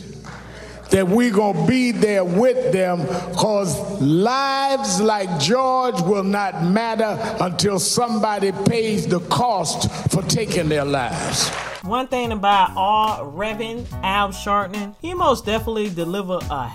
[0.90, 7.78] that we're gonna be there with them because lives like George will not matter until
[7.78, 11.48] somebody pays the cost for taking their lives.
[11.82, 16.68] One thing about our Reverend Al Sharpton, he most definitely delivered a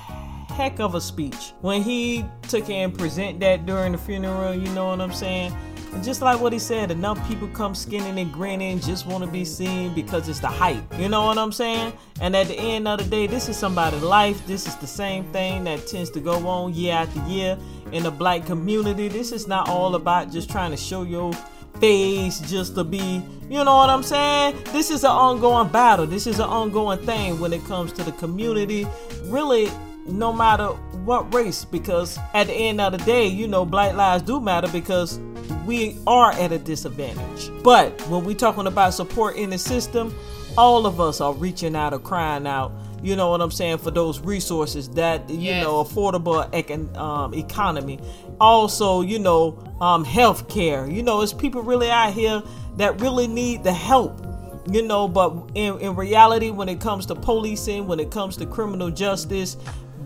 [0.59, 4.53] heck of a speech when he took and present that during the funeral.
[4.53, 5.55] You know what I'm saying?
[6.03, 9.43] Just like what he said, enough people come skinning and grinning, just want to be
[9.43, 10.83] seen because it's the hype.
[10.97, 11.93] You know what I'm saying?
[12.21, 14.45] And at the end of the day, this is somebody's life.
[14.47, 17.57] This is the same thing that tends to go on year after year
[17.91, 19.07] in the black community.
[19.07, 21.33] This is not all about just trying to show your
[21.79, 24.55] face just to be, you know what I'm saying?
[24.71, 26.05] This is an ongoing battle.
[26.05, 28.87] This is an ongoing thing when it comes to the community.
[29.25, 29.69] Really,
[30.11, 30.67] no matter
[31.05, 34.67] what race, because at the end of the day, you know, black lives do matter
[34.69, 35.19] because
[35.65, 37.49] we are at a disadvantage.
[37.63, 40.13] But when we talking about support in the system,
[40.57, 42.71] all of us are reaching out or crying out.
[43.01, 45.63] You know what I'm saying for those resources that you Yes.
[45.63, 47.99] know affordable econ- um, economy.
[48.41, 50.85] Also, you know, um, health care.
[50.89, 52.43] You know, it's people really out here
[52.77, 54.25] that really need the help.
[54.69, 58.45] You know, but in, in reality, when it comes to policing, when it comes to
[58.45, 59.55] criminal justice,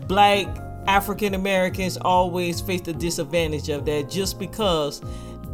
[0.06, 0.46] black
[0.86, 5.00] African Americans always face the disadvantage of that just because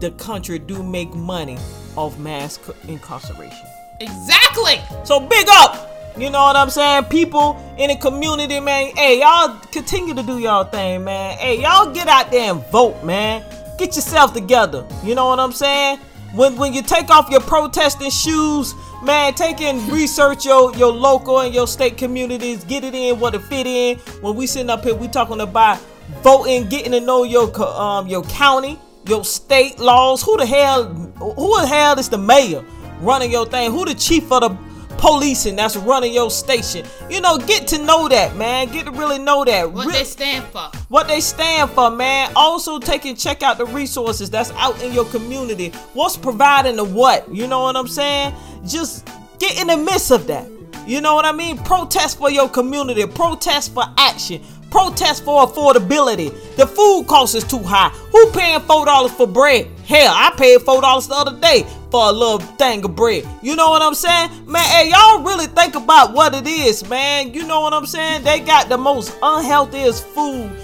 [0.00, 1.58] the country do make money
[1.96, 2.58] off mass
[2.88, 3.66] incarceration.
[4.00, 4.80] Exactly.
[5.04, 5.86] So big up.
[6.18, 7.04] You know what I'm saying?
[7.04, 8.94] People in the community, man.
[8.96, 11.38] Hey, y'all continue to do y'all thing, man.
[11.38, 13.44] Hey, y'all get out there and vote, man.
[13.78, 14.86] Get yourself together.
[15.04, 15.98] You know what I'm saying?
[16.34, 19.58] When when you take off your protesting shoes, man, take
[19.90, 22.64] research your your local and your state communities.
[22.64, 23.98] Get it in what it fit in.
[24.20, 25.78] When we sitting up here, we talking about
[26.22, 30.22] voting, getting to know your um your county, your state laws.
[30.22, 30.84] Who the hell
[31.18, 32.64] who the hell is the mayor
[33.00, 33.70] running your thing?
[33.70, 34.69] Who the chief of the
[35.00, 36.86] policing that's running your station?
[37.08, 38.68] You know, get to know that, man.
[38.70, 39.72] Get to really know that.
[39.72, 40.70] What Re- they stand for.
[40.88, 42.30] what they stand for, man.
[42.36, 45.70] Also, take and check out the resources that's out in your community.
[45.94, 47.32] What's providing the what?
[47.34, 48.34] You know what I'm saying?
[48.66, 49.08] Just
[49.38, 50.48] get in the midst of that.
[50.86, 51.58] You know what I mean?
[51.58, 53.06] Protest for your community.
[53.06, 54.42] Protest for action.
[54.70, 56.30] Protest for affordability.
[56.56, 57.88] The food cost is too high.
[58.12, 59.68] Who paying four dollars for bread?
[59.84, 63.26] Hell, I paid four dollars the other day for a little thing of bread.
[63.42, 64.30] You know what I'm saying?
[64.46, 67.34] Man, hey, y'all really think about what it is, man.
[67.34, 68.22] You know what I'm saying?
[68.22, 70.56] They got the most unhealthiest food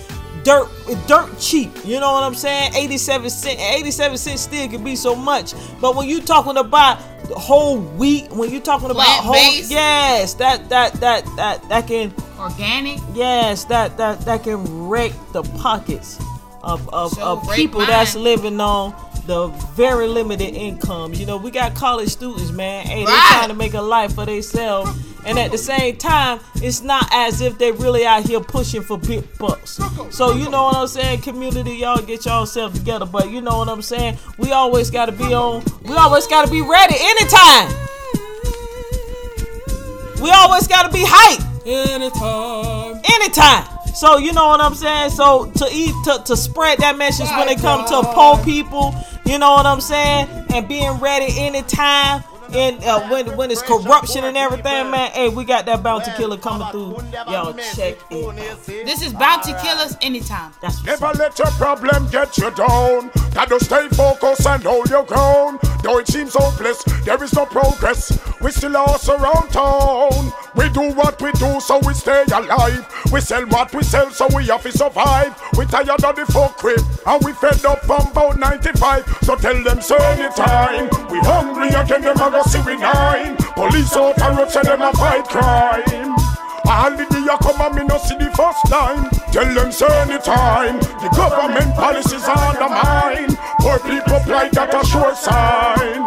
[0.47, 0.69] dirt
[1.09, 1.73] dirt cheap.
[1.85, 2.73] You know what I'm saying?
[2.77, 5.55] 87 cent 87 cents still can be so much.
[5.81, 7.01] But when you talking about
[7.35, 9.71] whole wheat, when you're talking about whole Plant-based?
[9.71, 13.01] yes, that that that that that can Organic.
[13.15, 16.19] yes, that that that can wreck the pockets
[16.63, 18.93] of of, So of people that's living on
[19.27, 21.13] the very limited income.
[21.15, 22.87] You know, we got college students, man.
[22.87, 23.29] Hey, they Right.
[23.33, 24.91] trying to make a life for themselves.
[25.25, 28.97] And at the same time, it's not as if they really out here pushing for
[28.97, 29.81] big bucks.
[30.11, 31.23] So you know what I'm saying?
[31.23, 33.07] Community, y'all get yourself together.
[33.07, 34.19] But you know what I'm saying?
[34.39, 37.75] We always gotta be on, we always gotta be ready anytime.
[40.23, 41.43] We always gotta be hype.
[41.67, 43.01] Anytime.
[43.13, 43.76] Anytime.
[43.97, 45.09] So you know what I'm saying?
[45.09, 49.39] So to eat to, to spread that message when it comes to poor people, you
[49.39, 50.29] know what I'm saying?
[50.53, 52.23] And being ready anytime.
[52.55, 56.37] And uh, when when it's corruption and everything, man, hey, we got that bounty killer
[56.37, 56.97] coming through.
[57.31, 58.87] Yo, check it.
[58.87, 60.53] This is Bounty Killers anytime.
[60.61, 63.11] That's what's Never let your problem get you down.
[63.35, 65.61] Gotta stay focused and hold your ground.
[65.83, 68.19] Though it seems hopeless, there is no progress.
[68.41, 70.33] We still lost around town.
[70.55, 72.87] We do what we do, so we stay alive.
[73.13, 75.35] We sell what we sell, so we have to survive.
[75.57, 79.19] We tired of the folk crib, and we fed up from about 95.
[79.23, 80.89] So tell them, so anytime.
[81.11, 83.37] We hungry again, them a go nine.
[83.55, 86.15] Police out and say them a fight crime.
[86.65, 89.11] Holiday you come and me no see the first time.
[89.33, 90.79] Tell them say anytime.
[91.03, 93.37] The government policies undermine.
[93.61, 96.05] Poor people plight that a sure sign.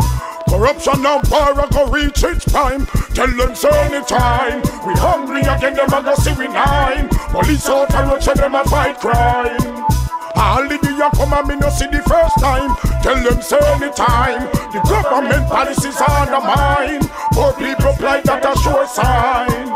[0.50, 2.86] Corruption and power go reach its prime.
[3.14, 4.62] Tell them say anytime.
[4.86, 7.10] We hungry again, them a go see we nine.
[7.32, 9.99] Police out and say them a fight crime.
[10.40, 12.72] Holiday you come and me no see the first time.
[13.04, 14.48] Tell them say anytime.
[14.72, 17.04] The government policies undermine.
[17.34, 19.76] Poor people plight that a sure sign.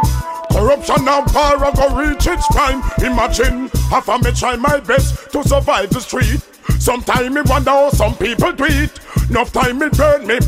[0.52, 2.82] Corruption and power go reach its prime.
[3.04, 6.40] Imagine half a me try my best to survive the street.
[6.80, 9.00] Sometime me wonder how some people do it.
[9.30, 10.40] Enough time it burn me.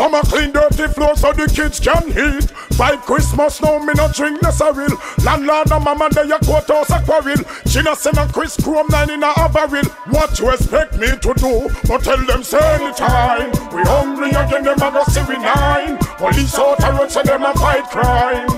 [0.00, 2.48] Mama clean dirty floor so the kids can eat.
[2.78, 4.88] By Christmas now me no drink no sorrel.
[5.22, 7.36] Landlord and mama they a courthouse a quarrel.
[7.68, 9.84] She no send a Chris Chrome nine in a barrel.
[10.08, 11.68] What you expect me to do?
[11.84, 13.52] But tell them say anytime.
[13.76, 15.98] We hungry again them a go see we nine.
[16.16, 18.48] Police out a road say them a fight crime.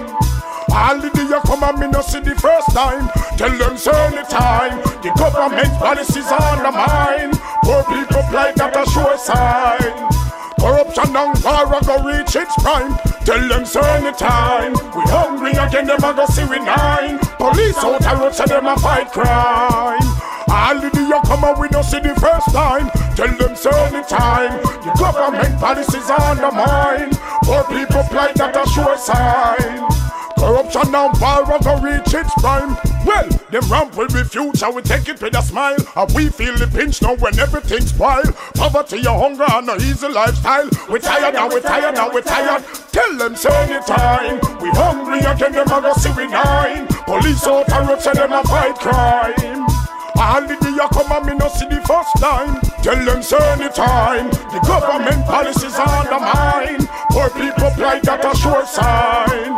[0.70, 3.11] Holiday you come and me no see the first time.
[3.34, 4.78] Tell them say anytime.
[5.03, 7.34] The government policies undermine.
[7.66, 10.21] Poor people plight that a sure sign.
[10.61, 12.96] Corruption and power go reach its prime.
[13.24, 14.72] Tell them say anytime.
[14.72, 17.18] We hungry again, them a go see we nine.
[17.38, 20.11] Police out a road say them a fight crime.
[20.53, 22.90] Holiday you come and we no see the first time.
[23.16, 24.61] Tell them say anytime.
[24.84, 27.09] The government policies undermine.
[27.40, 29.88] Poor people plight that a sure sign.
[30.36, 32.76] Corruption and power go reach its prime.
[33.07, 35.80] Well, them ramp with the future, we take it with a smile.
[35.96, 38.34] And we feel the pinch now when everything's wild.
[38.55, 40.68] Poverty, and hunger, and no easy lifestyle.
[40.90, 42.62] We tired now, we tired now, we tired.
[42.92, 44.36] Tell them say anytime.
[44.61, 46.86] We hungry again, them a go see we nine.
[47.09, 49.81] Police out and road say them a fight crime.
[50.22, 52.54] Holiday come and me no see the first time.
[52.78, 54.30] Tell them say anytime.
[54.54, 56.86] The government policies undermine.
[57.10, 59.50] Poor people plight that a sure sign.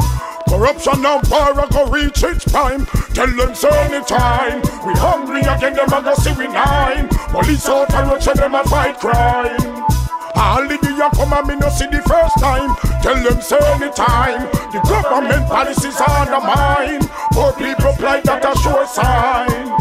[0.48, 2.86] Corruption and power go reach its prime.
[3.12, 4.64] Tell them say anytime.
[4.88, 7.12] We hungry again, them a go see we nine.
[7.28, 9.84] Police out and say them a fight crime.
[10.32, 12.72] Holiday come and me no see the first time.
[13.04, 14.48] Tell them say anytime.
[14.72, 17.04] The government policies undermine.
[17.36, 19.74] Poor people plight that a sure sign.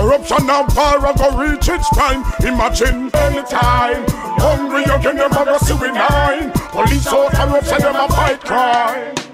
[0.00, 2.24] Corruption and power go reach its prime.
[2.40, 4.02] Imagine anytime.
[4.40, 6.50] Hungry them a go see we nine.
[6.72, 7.28] Police road
[7.62, 9.29] say them a fight crime.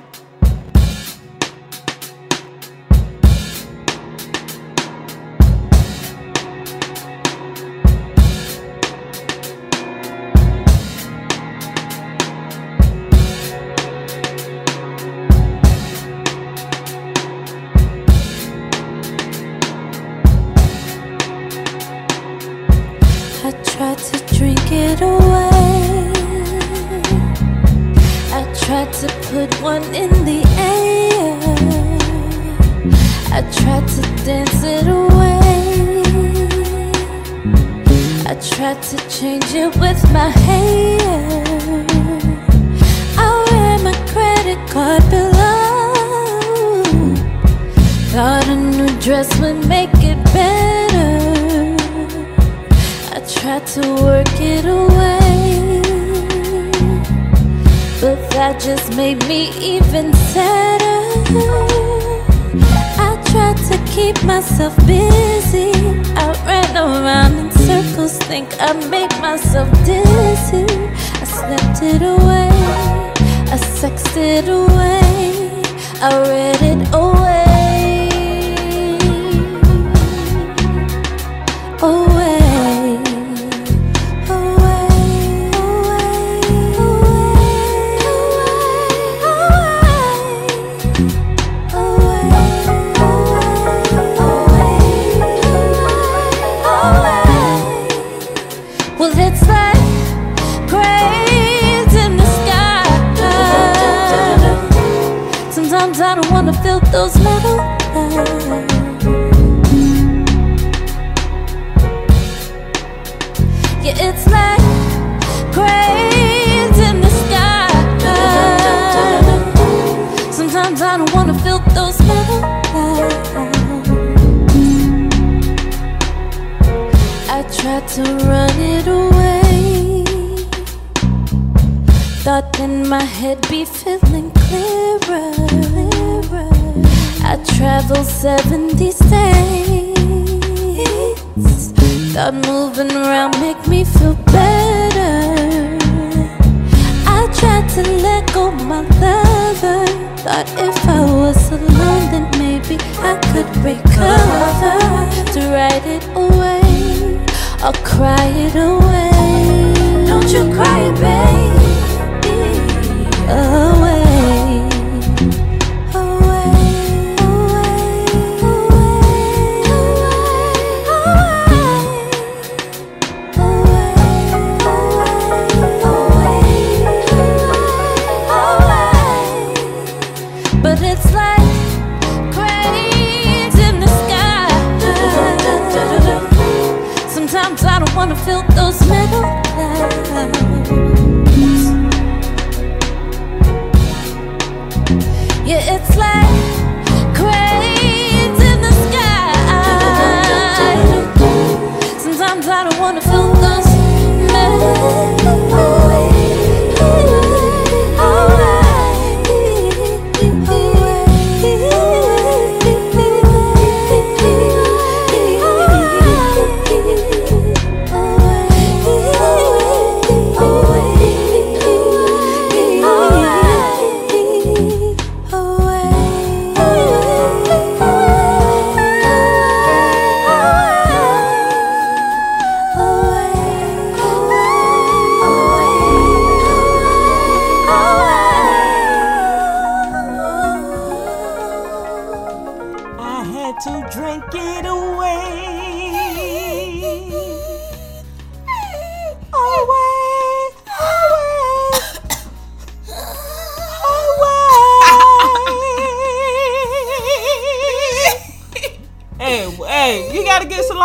[76.09, 76.46] I read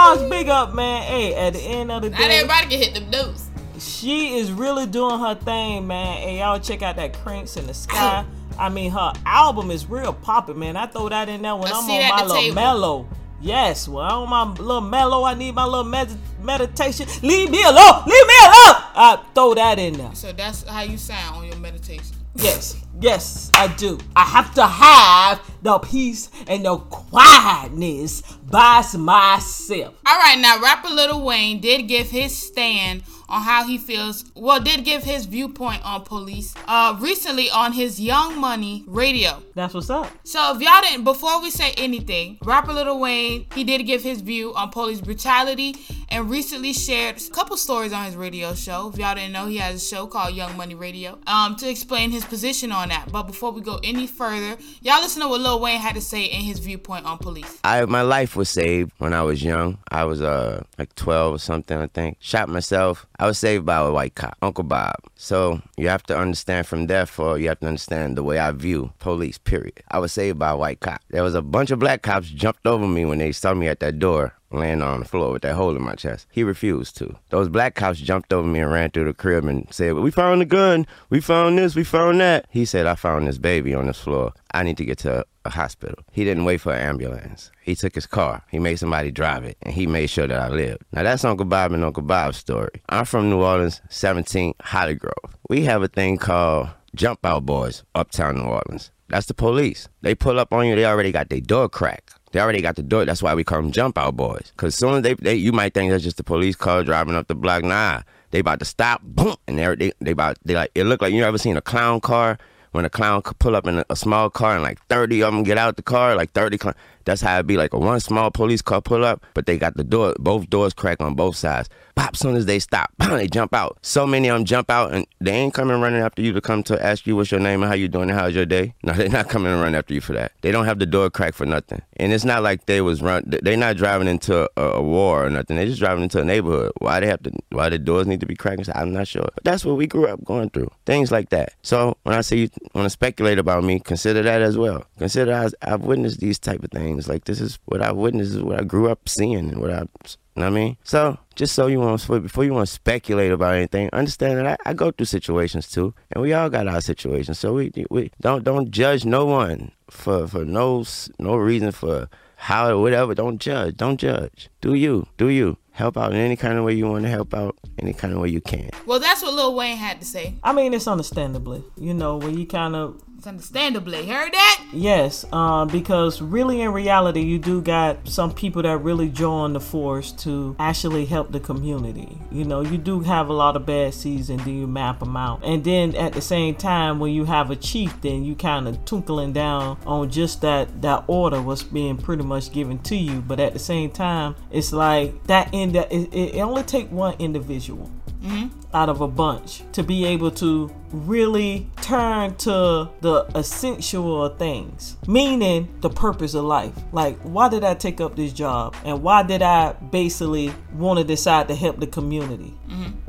[0.02, 1.04] gotta get Solange big up, man.
[1.04, 3.49] Hey, at the end of the day, Not everybody can hit them notes.
[3.80, 6.18] she is really doing her thing, man.
[6.18, 8.26] Hey, y'all check out that Cranes in the Sky.
[8.60, 10.76] I mean, her album is real popping, man.
[10.76, 13.08] I throw that in there when I I'm on my little mellow.
[13.39, 17.08] Yes, when I'm on my little mellow, I need my little med- meditation.
[17.24, 18.04] Leave me alone.
[18.06, 18.78] Leave me alone.
[18.93, 20.14] I throw that in there.
[20.14, 22.16] So that's how you sound on your meditation.
[22.36, 23.97] Yes, yes, I do.
[24.16, 29.95] I have to have the peace and the quietness by myself.
[30.06, 34.26] All right, now rapper Lil Wayne did give his stand on how he feels.
[34.36, 36.54] Well, did give his viewpoint on police.
[36.68, 39.41] Uh, recently on his Young Money radio.
[39.56, 40.12] That's what's up.
[40.24, 44.22] So if y'all didn't, before we say anything, rapper Lil Wayne he did give his
[44.22, 45.76] view on police brutality
[46.12, 48.91] and recently shared a couple stories on his radio show.
[48.93, 52.12] If y'all didn't know, he has a show called Young Money Radio um, to explain
[52.12, 53.12] his position on that.
[53.12, 56.26] But before we go any further, y'all listen to what Lil Wayne had to say
[56.26, 57.59] in his viewpoint on police.
[57.64, 59.80] I my life was saved when I was young.
[59.89, 62.18] I was uh like 12 or something, I think.
[62.20, 63.07] Shot myself.
[63.18, 64.95] I was saved by a white cop, Uncle Bob.
[65.16, 68.91] So you have to understand from therefore you have to understand the way I view
[68.99, 69.38] police.
[69.38, 69.82] Period.
[69.89, 71.01] I was saved by a white cop.
[71.09, 73.80] There was a bunch of black cops jumped over me when they saw me at
[73.80, 74.34] that door.
[74.52, 76.28] Laying on the floor with that hole in my chest.
[76.32, 77.16] He refused to.
[77.30, 80.41] Those black cops jumped over me and ran through the crib and said, We found
[80.41, 80.86] the gun.
[81.10, 81.76] We found this.
[81.76, 82.45] We found that.
[82.49, 84.34] He said, I found this baby on this floor.
[84.54, 86.04] I need to get to a hospital.
[86.12, 87.52] He didn't wait for an ambulance.
[87.62, 88.43] He took his car.
[88.52, 90.84] He made somebody drive it, and he made sure that I lived.
[90.91, 92.82] Now that's Uncle Bob and Uncle Bob's story.
[92.89, 95.38] I'm from New Orleans, 17 Holly Grove.
[95.49, 98.91] We have a thing called Jump Out Boys, uptown New Orleans.
[99.08, 99.89] That's the police.
[100.02, 100.76] They pull up on you.
[100.76, 102.16] They already got their door cracked.
[102.32, 103.06] They already got the door.
[103.06, 104.52] That's why we call them jump out boys.
[104.58, 107.28] Cause soon as they, they you might think that's just a police car driving up
[107.28, 107.64] the block.
[107.64, 108.02] Nah,
[108.32, 111.14] they about to stop, boom, and they they, they about they like it look like
[111.14, 112.38] you ever seen a clown car
[112.72, 115.34] when a clown could pull up in a, a small car and like thirty of
[115.34, 116.58] them get out the car, like thirty.
[116.58, 116.76] Cl-
[117.12, 119.76] that's how it be like a one small police car pull up, but they got
[119.76, 121.68] the door, both doors cracked on both sides.
[121.95, 123.78] Pop, soon as they stop, they jump out.
[123.82, 126.64] So many of them jump out, and they ain't coming running after you to come
[126.64, 128.74] to ask you what's your name and how you doing and how's your day.
[128.84, 130.32] No, they're not coming and running after you for that.
[130.41, 133.24] They don't have the door cracked for nothing, and it's not like they was run.
[133.28, 135.57] They not driving into a, a war or nothing.
[135.57, 136.72] They just driving into a neighborhood.
[136.80, 137.32] Why they have to?
[137.49, 138.70] Why the doors need to be cracked?
[138.74, 139.28] I'm not sure.
[139.36, 140.72] But that's what we grew up going through.
[140.86, 141.53] Things like that.
[141.62, 144.86] So when I say you want to speculate about me, consider that as well.
[144.97, 147.01] Consider I, I've witnessed these type of things.
[147.08, 149.86] Like this is what I witnessed, is what I grew up seeing, and what I.
[150.34, 150.78] You know what I mean?
[150.84, 154.70] So, just so you want before you want to speculate about anything, understand that I,
[154.70, 157.38] I go through situations too, and we all got our situations.
[157.38, 160.86] So we we don't don't judge no one for for no
[161.20, 163.14] no reason for how whatever.
[163.14, 163.78] Don't judge.
[163.78, 164.49] Don't judge.
[164.62, 165.08] Do you?
[165.18, 165.58] Do you?
[165.82, 168.20] Help out in any kind of way you want to help out, any kind of
[168.20, 168.70] way you can.
[168.86, 170.36] Well, that's what Lil Wayne had to say.
[170.44, 174.08] I mean, it's understandably, you know, when you kind of It's understandably.
[174.08, 174.66] Heard that?
[174.74, 179.60] Yes, um, because really in reality, you do got some people that really join the
[179.60, 182.18] force to actually help the community.
[182.32, 185.18] You know, you do have a lot of bad seeds and then you map them
[185.18, 185.42] out.
[185.44, 188.84] And then at the same time, when you have a chief, then you kind of
[188.86, 193.22] twinkling down on just that, that order was being pretty much given to you.
[193.22, 197.89] But at the same time, it's like that end, it, it only take one individual
[198.22, 198.47] mm-hmm.
[198.76, 205.68] out of a bunch to be able to really turn to the essential things, meaning
[205.82, 206.74] the purpose of life.
[206.92, 208.76] Like, why did I take up this job?
[208.84, 212.54] And why did I basically want to decide to help the community?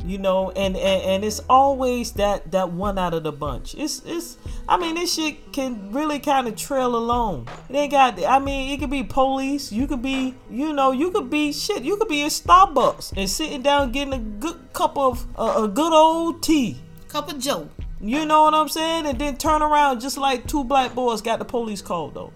[0.05, 3.77] You know, and, and and it's always that that one out of the bunch.
[3.77, 4.37] It's it's
[4.69, 7.49] I mean this shit can really kind of trail along.
[7.69, 11.13] It ain't got I mean it could be police, you could be you know, you
[11.13, 14.99] could be shit, you could be in Starbucks and sitting down getting a good cup
[14.99, 16.79] of uh, a good old tea.
[17.13, 17.69] Cup of Joe.
[18.01, 19.07] You know what I'm saying?
[19.07, 22.33] And then turn around just like two black boys got the police called though.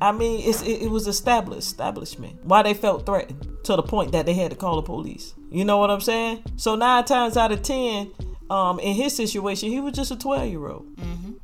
[0.00, 2.44] I mean, it's, it, it was established establishment.
[2.44, 5.34] Why they felt threatened to the point that they had to call the police.
[5.50, 6.42] You know what I'm saying?
[6.56, 8.10] So nine times out of ten,
[8.50, 10.86] um, in his situation, he was just a 12 year old.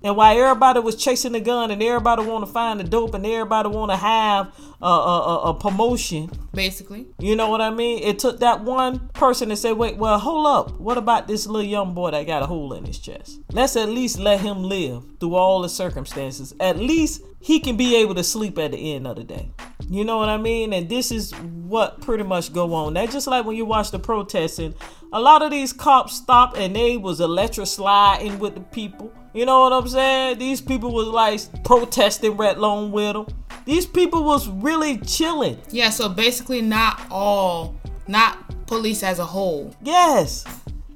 [0.04, 3.24] And while everybody was chasing the gun and everybody want to find the dope and
[3.24, 7.06] everybody want to have a, a, a, a promotion, Basically.
[7.18, 8.02] you know what I mean?
[8.02, 10.78] It took that one person to say, wait, well, hold up.
[10.78, 13.40] What about this little young boy that got a hole in his chest?
[13.50, 16.54] Let's at least let him live through all the circumstances.
[16.60, 19.50] At least he can be able to sleep at the end of the day.
[19.88, 20.74] You know what I mean?
[20.74, 22.92] And this is what pretty much go on.
[22.92, 24.74] That's just like when you watch the protesting.
[25.14, 29.10] A lot of these cops stop and they was electric sliding with the people.
[29.34, 30.38] You know what I'm saying?
[30.38, 33.26] These people was like protesting right along with them.
[33.64, 35.58] These people was really chilling.
[35.70, 37.74] Yeah, so basically not all,
[38.06, 39.74] not police as a whole.
[39.82, 40.44] Yes.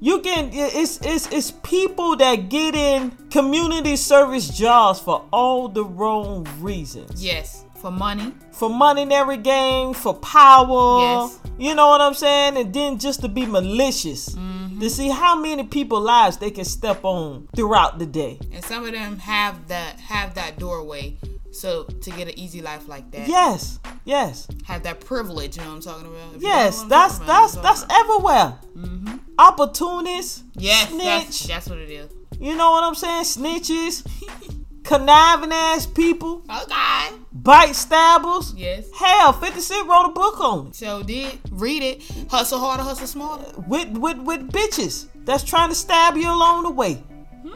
[0.01, 5.85] You can it's it's it's people that get in community service jobs for all the
[5.85, 7.25] wrong reasons.
[7.25, 7.65] Yes.
[7.75, 8.33] For money.
[8.53, 11.01] For money in every game, for power.
[11.01, 11.41] Yes.
[11.59, 12.57] You know what I'm saying?
[12.57, 14.29] And then just to be malicious.
[14.31, 14.58] Mm.
[14.81, 18.39] To see how many people lives they can step on throughout the day.
[18.53, 21.17] And some of them have that have that doorway.
[21.51, 23.27] So to get an easy life like that.
[23.29, 23.81] Yes.
[24.05, 24.47] Yes.
[24.65, 26.37] Have that privilege, you know what I'm talking about?
[26.37, 28.59] If Yes, know what I'm that's about, that's that's everywhere.
[28.77, 29.17] Mm-hmm.
[29.39, 30.45] Opportunists.
[30.55, 32.11] Yes, that's, that's what it is.
[32.39, 33.25] You know what I'm saying?
[33.25, 34.07] Snitches,
[34.89, 37.15] conniving ass people, Okay.
[37.31, 38.55] bite stabbers.
[38.57, 38.87] Yes.
[38.99, 40.77] Hell, 50 Cent wrote a book on it.
[40.77, 42.03] So did read it.
[42.31, 43.45] Hustle harder, hustle smarter.
[43.69, 47.03] With with with bitches that's trying to stab you along the way.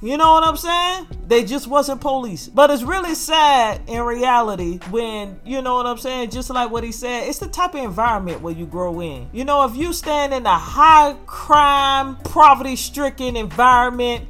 [0.00, 1.08] You know what I'm saying?
[1.26, 2.46] They just wasn't police.
[2.46, 6.30] But it's really sad in reality when, you know what I'm saying?
[6.30, 9.28] Just like what he said, it's the type of environment where you grow in.
[9.32, 14.24] You know, if you stand in a high crime, poverty stricken environment,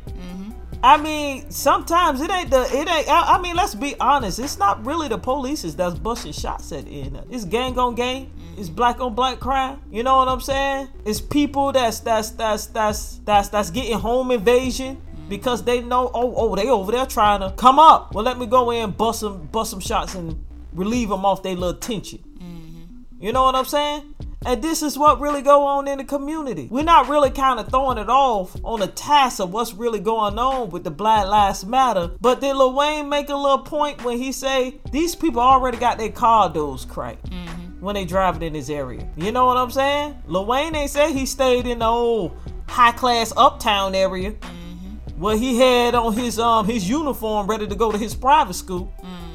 [0.82, 3.08] I mean, sometimes it ain't the it ain't.
[3.08, 4.38] I, I mean, let's be honest.
[4.38, 7.20] It's not really the police that's busting shots at the end.
[7.30, 8.32] It's gang on gang.
[8.56, 9.80] It's black on black crime.
[9.90, 10.88] You know what I'm saying?
[11.04, 16.10] It's people that's that's that's that's that's that's getting home invasion because they know.
[16.14, 18.14] Oh oh, they over there trying to come up.
[18.14, 21.56] Well, let me go in bust some bust some shots and relieve them off their
[21.56, 22.20] little tension.
[22.38, 23.24] Mm-hmm.
[23.24, 24.14] You know what I'm saying?
[24.46, 26.68] And this is what really go on in the community.
[26.70, 30.38] We're not really kind of throwing it off on the task of what's really going
[30.38, 32.12] on with the Black Lives Matter.
[32.20, 35.98] But did Lil Wayne make a little point when he say these people already got
[35.98, 37.80] their car doors cracked mm-hmm.
[37.80, 39.08] when they driving in this area?
[39.16, 40.22] You know what I'm saying?
[40.26, 42.36] Lil Wayne ain't say he stayed in the old
[42.68, 45.20] high class uptown area mm-hmm.
[45.20, 48.92] where he had on his um his uniform ready to go to his private school.
[49.02, 49.27] Mm-hmm.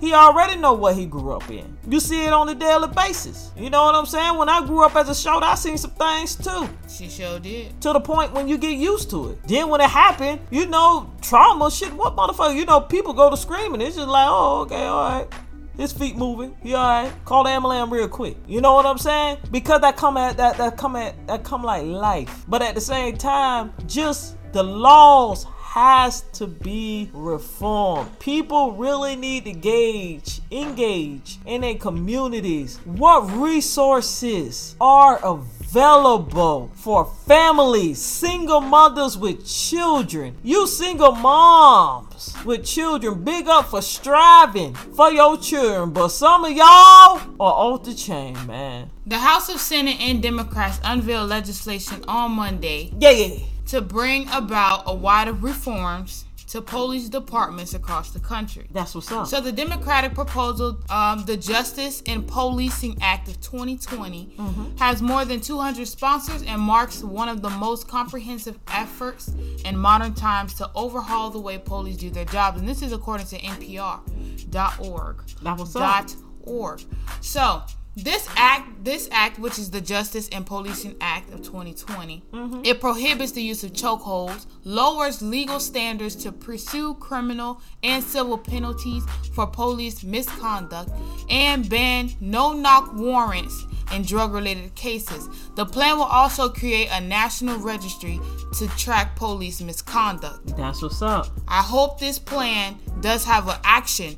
[0.00, 1.76] He already know what he grew up in.
[1.86, 3.52] You see it on a daily basis.
[3.56, 4.38] You know what I'm saying?
[4.38, 6.68] When I grew up as a short, I seen some things too.
[6.88, 7.78] She sure did.
[7.82, 9.46] To the point when you get used to it.
[9.46, 11.92] Then when it happened, you know, trauma shit.
[11.92, 12.56] What motherfucker?
[12.56, 13.82] You know, people go to screaming.
[13.82, 15.28] It's just like, oh, okay, all right.
[15.76, 16.56] His feet moving.
[16.62, 17.12] He all right.
[17.24, 18.36] Call the ambulance real quick.
[18.46, 19.38] You know what I'm saying?
[19.50, 22.44] Because that come at that that come at that come like life.
[22.48, 28.18] But at the same time, just the laws has to be reformed.
[28.18, 32.78] People really need to gauge, engage in their communities.
[32.84, 40.34] What resources are available for families, single mothers with children?
[40.42, 45.92] You single moms with children, big up for striving for your children.
[45.92, 48.90] But some of y'all are off the chain, man.
[49.06, 53.44] The House of Senate and Democrats unveiled legislation on Monday Yeah, yeah.
[53.70, 58.66] To bring about a wide of reforms to police departments across the country.
[58.72, 59.28] That's what's up.
[59.28, 64.76] So the Democratic proposal, um, the Justice and Policing Act of 2020, Mm-hmm.
[64.78, 69.30] has more than 200 sponsors and marks one of the most comprehensive efforts
[69.64, 72.58] in modern times to overhaul the way police do their jobs.
[72.58, 75.22] And this is according to NPR.org.
[75.42, 75.82] That was up.
[75.82, 76.80] Dot org.
[77.20, 77.62] So
[78.04, 82.60] this act, this act, which is the Justice and Policing Act of 2020, Mm-hmm.
[82.64, 89.04] it prohibits the use of chokeholds, lowers legal standards to pursue criminal and civil penalties
[89.34, 90.90] for police misconduct,
[91.28, 95.28] and ban no-knock warrants in drug-related cases.
[95.56, 98.20] The plan will also create a national registry
[98.58, 100.56] to track police misconduct.
[100.56, 101.28] That's what's up.
[101.48, 104.16] I hope this plan does have an action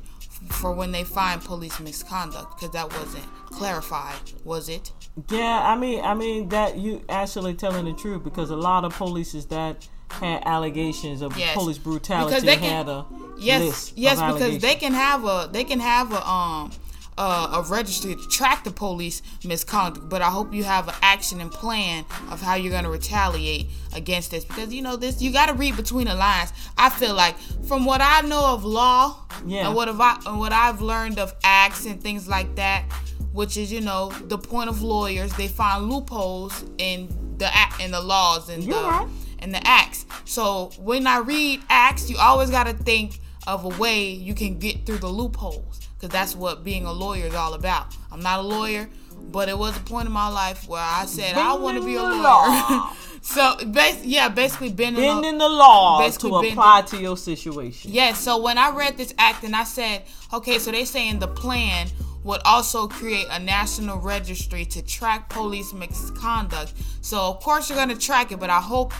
[0.51, 3.23] for when they find police misconduct because that wasn't
[3.57, 4.91] clarified, was it?
[5.29, 8.95] Yeah, I mean, I mean that you actually telling the truth because a lot of
[8.95, 11.55] polices that had allegations of Yes.
[11.55, 13.05] police brutality Because they can- had a
[13.37, 16.71] Yes, list yes, because they can have a they can have a um
[17.15, 21.39] uh, a registry to track the police misconduct, but I hope you have an action
[21.41, 25.31] and plan of how you're going to retaliate against this because you know this you
[25.31, 26.51] got to read between the lines.
[26.75, 27.37] I feel like
[27.67, 29.67] from what I know of law Yeah.
[29.67, 32.85] and what have I and what I've learned of acts and things like that,
[33.33, 37.91] which is you know the point of lawyers, they find loopholes in the act in
[37.91, 39.07] the laws and the right.
[39.39, 40.05] and the acts.
[40.25, 44.57] So when I read acts, you always got to think of a way you can
[44.57, 47.95] get through the loopholes because that's what being a lawyer is all about.
[48.11, 48.89] I'm not a lawyer,
[49.31, 51.95] but it was a point in my life where I said I want to be
[51.95, 52.21] a lawyer.
[52.21, 52.93] law.
[53.21, 57.17] so, bas- yeah, basically bending, the- bending the law basically to bending- apply to your
[57.17, 57.91] situation.
[57.91, 60.03] Yes, so when I read this act and I said,
[60.33, 61.87] okay, so they saying the plan
[62.23, 66.73] would also create a national registry to track police misconduct.
[67.01, 68.93] So of course you're gonna track it, but I hope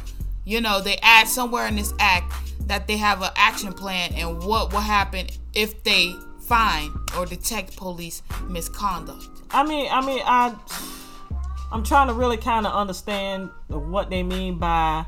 [0.46, 2.34] you know they add somewhere in this act
[2.68, 7.76] that they have an action plan and what will happen if they find or detect
[7.76, 9.26] police misconduct.
[9.52, 10.56] I mean, I mean, I,
[11.72, 15.06] I'm trying to really kind of understand what they mean by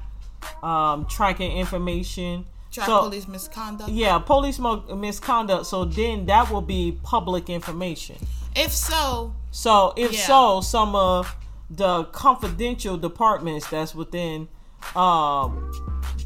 [0.63, 2.45] um, tracking information.
[2.75, 3.89] Track So- police misconduct.
[3.89, 5.65] Yeah, police mo- misconduct.
[5.65, 8.17] So then that will be public information.
[8.55, 10.27] If so, So if Yeah.
[10.27, 11.33] so, some of
[11.69, 14.49] the confidential departments that's within
[14.95, 15.71] um,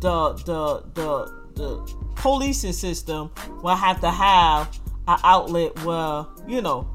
[0.02, 3.30] the the the the policing system
[3.62, 4.68] will have to have
[5.08, 6.88] an outlet where you know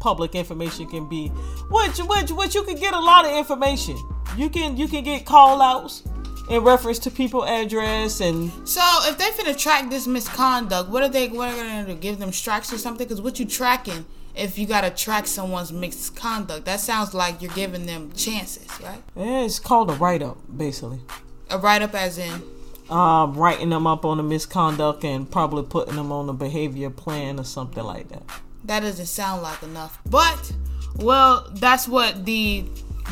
[0.00, 1.28] public information can be
[1.70, 3.96] which which which you can get a lot of information
[4.36, 6.02] you can you can get call outs
[6.48, 11.08] in reference to people address and So if they finna track this misconduct, what are
[11.08, 11.28] they?
[11.28, 11.94] What are they gonna do?
[11.94, 13.06] Give them strikes or something?
[13.06, 14.04] Because what you tracking?
[14.34, 19.02] If you gotta track someone's misconduct, that sounds like you're giving them chances, right?
[19.16, 21.00] yeah, it's called a write-up basically
[21.50, 22.42] A write up, as in,
[22.88, 27.40] um, writing them up on the misconduct and probably putting them on a behavior plan
[27.40, 28.22] or something like that.
[28.64, 29.98] that doesn't sound like enough.
[30.08, 30.52] But
[30.96, 32.64] well, that's what the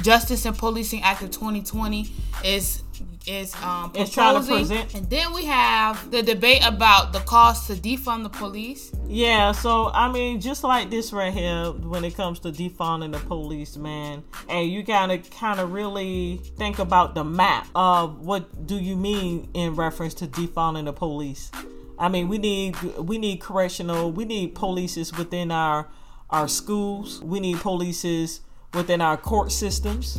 [0.02, 2.08] Justice and Policing Act of 2020
[2.44, 2.82] is
[3.26, 4.94] is um It's trying to present.
[4.94, 8.92] And then we have the debate about the cost to defund the police.
[9.08, 13.18] Yeah, so I mean, just like this right here, when it comes to defunding the
[13.18, 18.76] police, man, and you gotta kind of really think about the map of what do
[18.76, 21.50] you mean in reference to defunding the police.
[21.98, 25.88] I mean, we need we need correctional, we need polices within our
[26.30, 28.40] our schools, we need polices
[28.74, 30.18] within our court systems,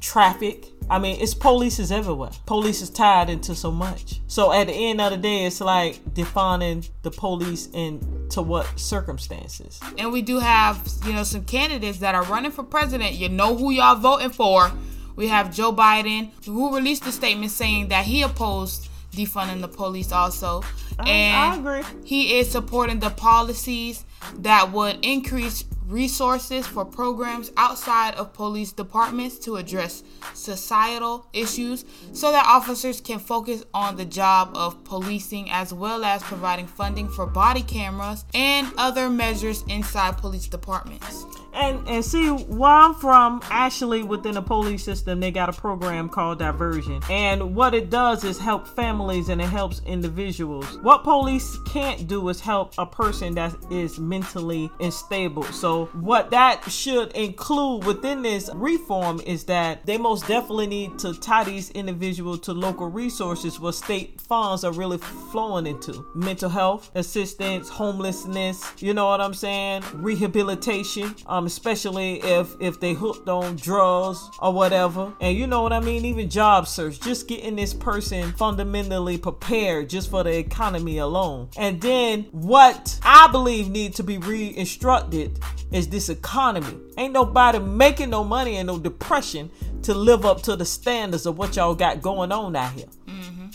[0.00, 0.71] traffic.
[0.90, 2.30] I mean, it's police is everywhere.
[2.46, 4.20] Police is tied into so much.
[4.26, 9.80] So at the end of the day, it's like defining the police into what circumstances.
[9.98, 13.14] And we do have, you know, some candidates that are running for president.
[13.14, 14.70] You know who y'all voting for.
[15.16, 20.10] We have Joe Biden, who released a statement saying that he opposed defunding the police
[20.12, 20.62] also.
[20.98, 21.82] I- and I agree.
[22.04, 24.04] he is supporting the policies
[24.38, 32.32] that would increase resources for programs outside of police departments to address societal issues so
[32.32, 37.26] that officers can focus on the job of policing as well as providing funding for
[37.26, 41.24] body cameras and other measures inside police departments.
[41.54, 46.08] And and see where I'm from, actually within the police system, they got a program
[46.08, 47.02] called Diversion.
[47.10, 50.78] And what it does is help families and it helps individuals.
[50.78, 55.44] What police can't do is help a person that is mentally unstable.
[55.44, 61.14] So what that should include within this reform is that they most definitely need to
[61.14, 66.06] tie these individuals to local resources where state funds are really flowing into.
[66.14, 69.82] Mental health assistance, homelessness, you know what I'm saying?
[69.94, 71.14] Rehabilitation.
[71.26, 75.12] Um, um, especially if if they hooked on drugs or whatever.
[75.20, 76.04] And you know what I mean?
[76.04, 81.48] Even job search, just getting this person fundamentally prepared just for the economy alone.
[81.56, 85.38] And then what I believe need to be re-instructed
[85.72, 86.78] is this economy.
[86.96, 89.50] Ain't nobody making no money and no depression
[89.82, 92.86] to live up to the standards of what y'all got going on out here.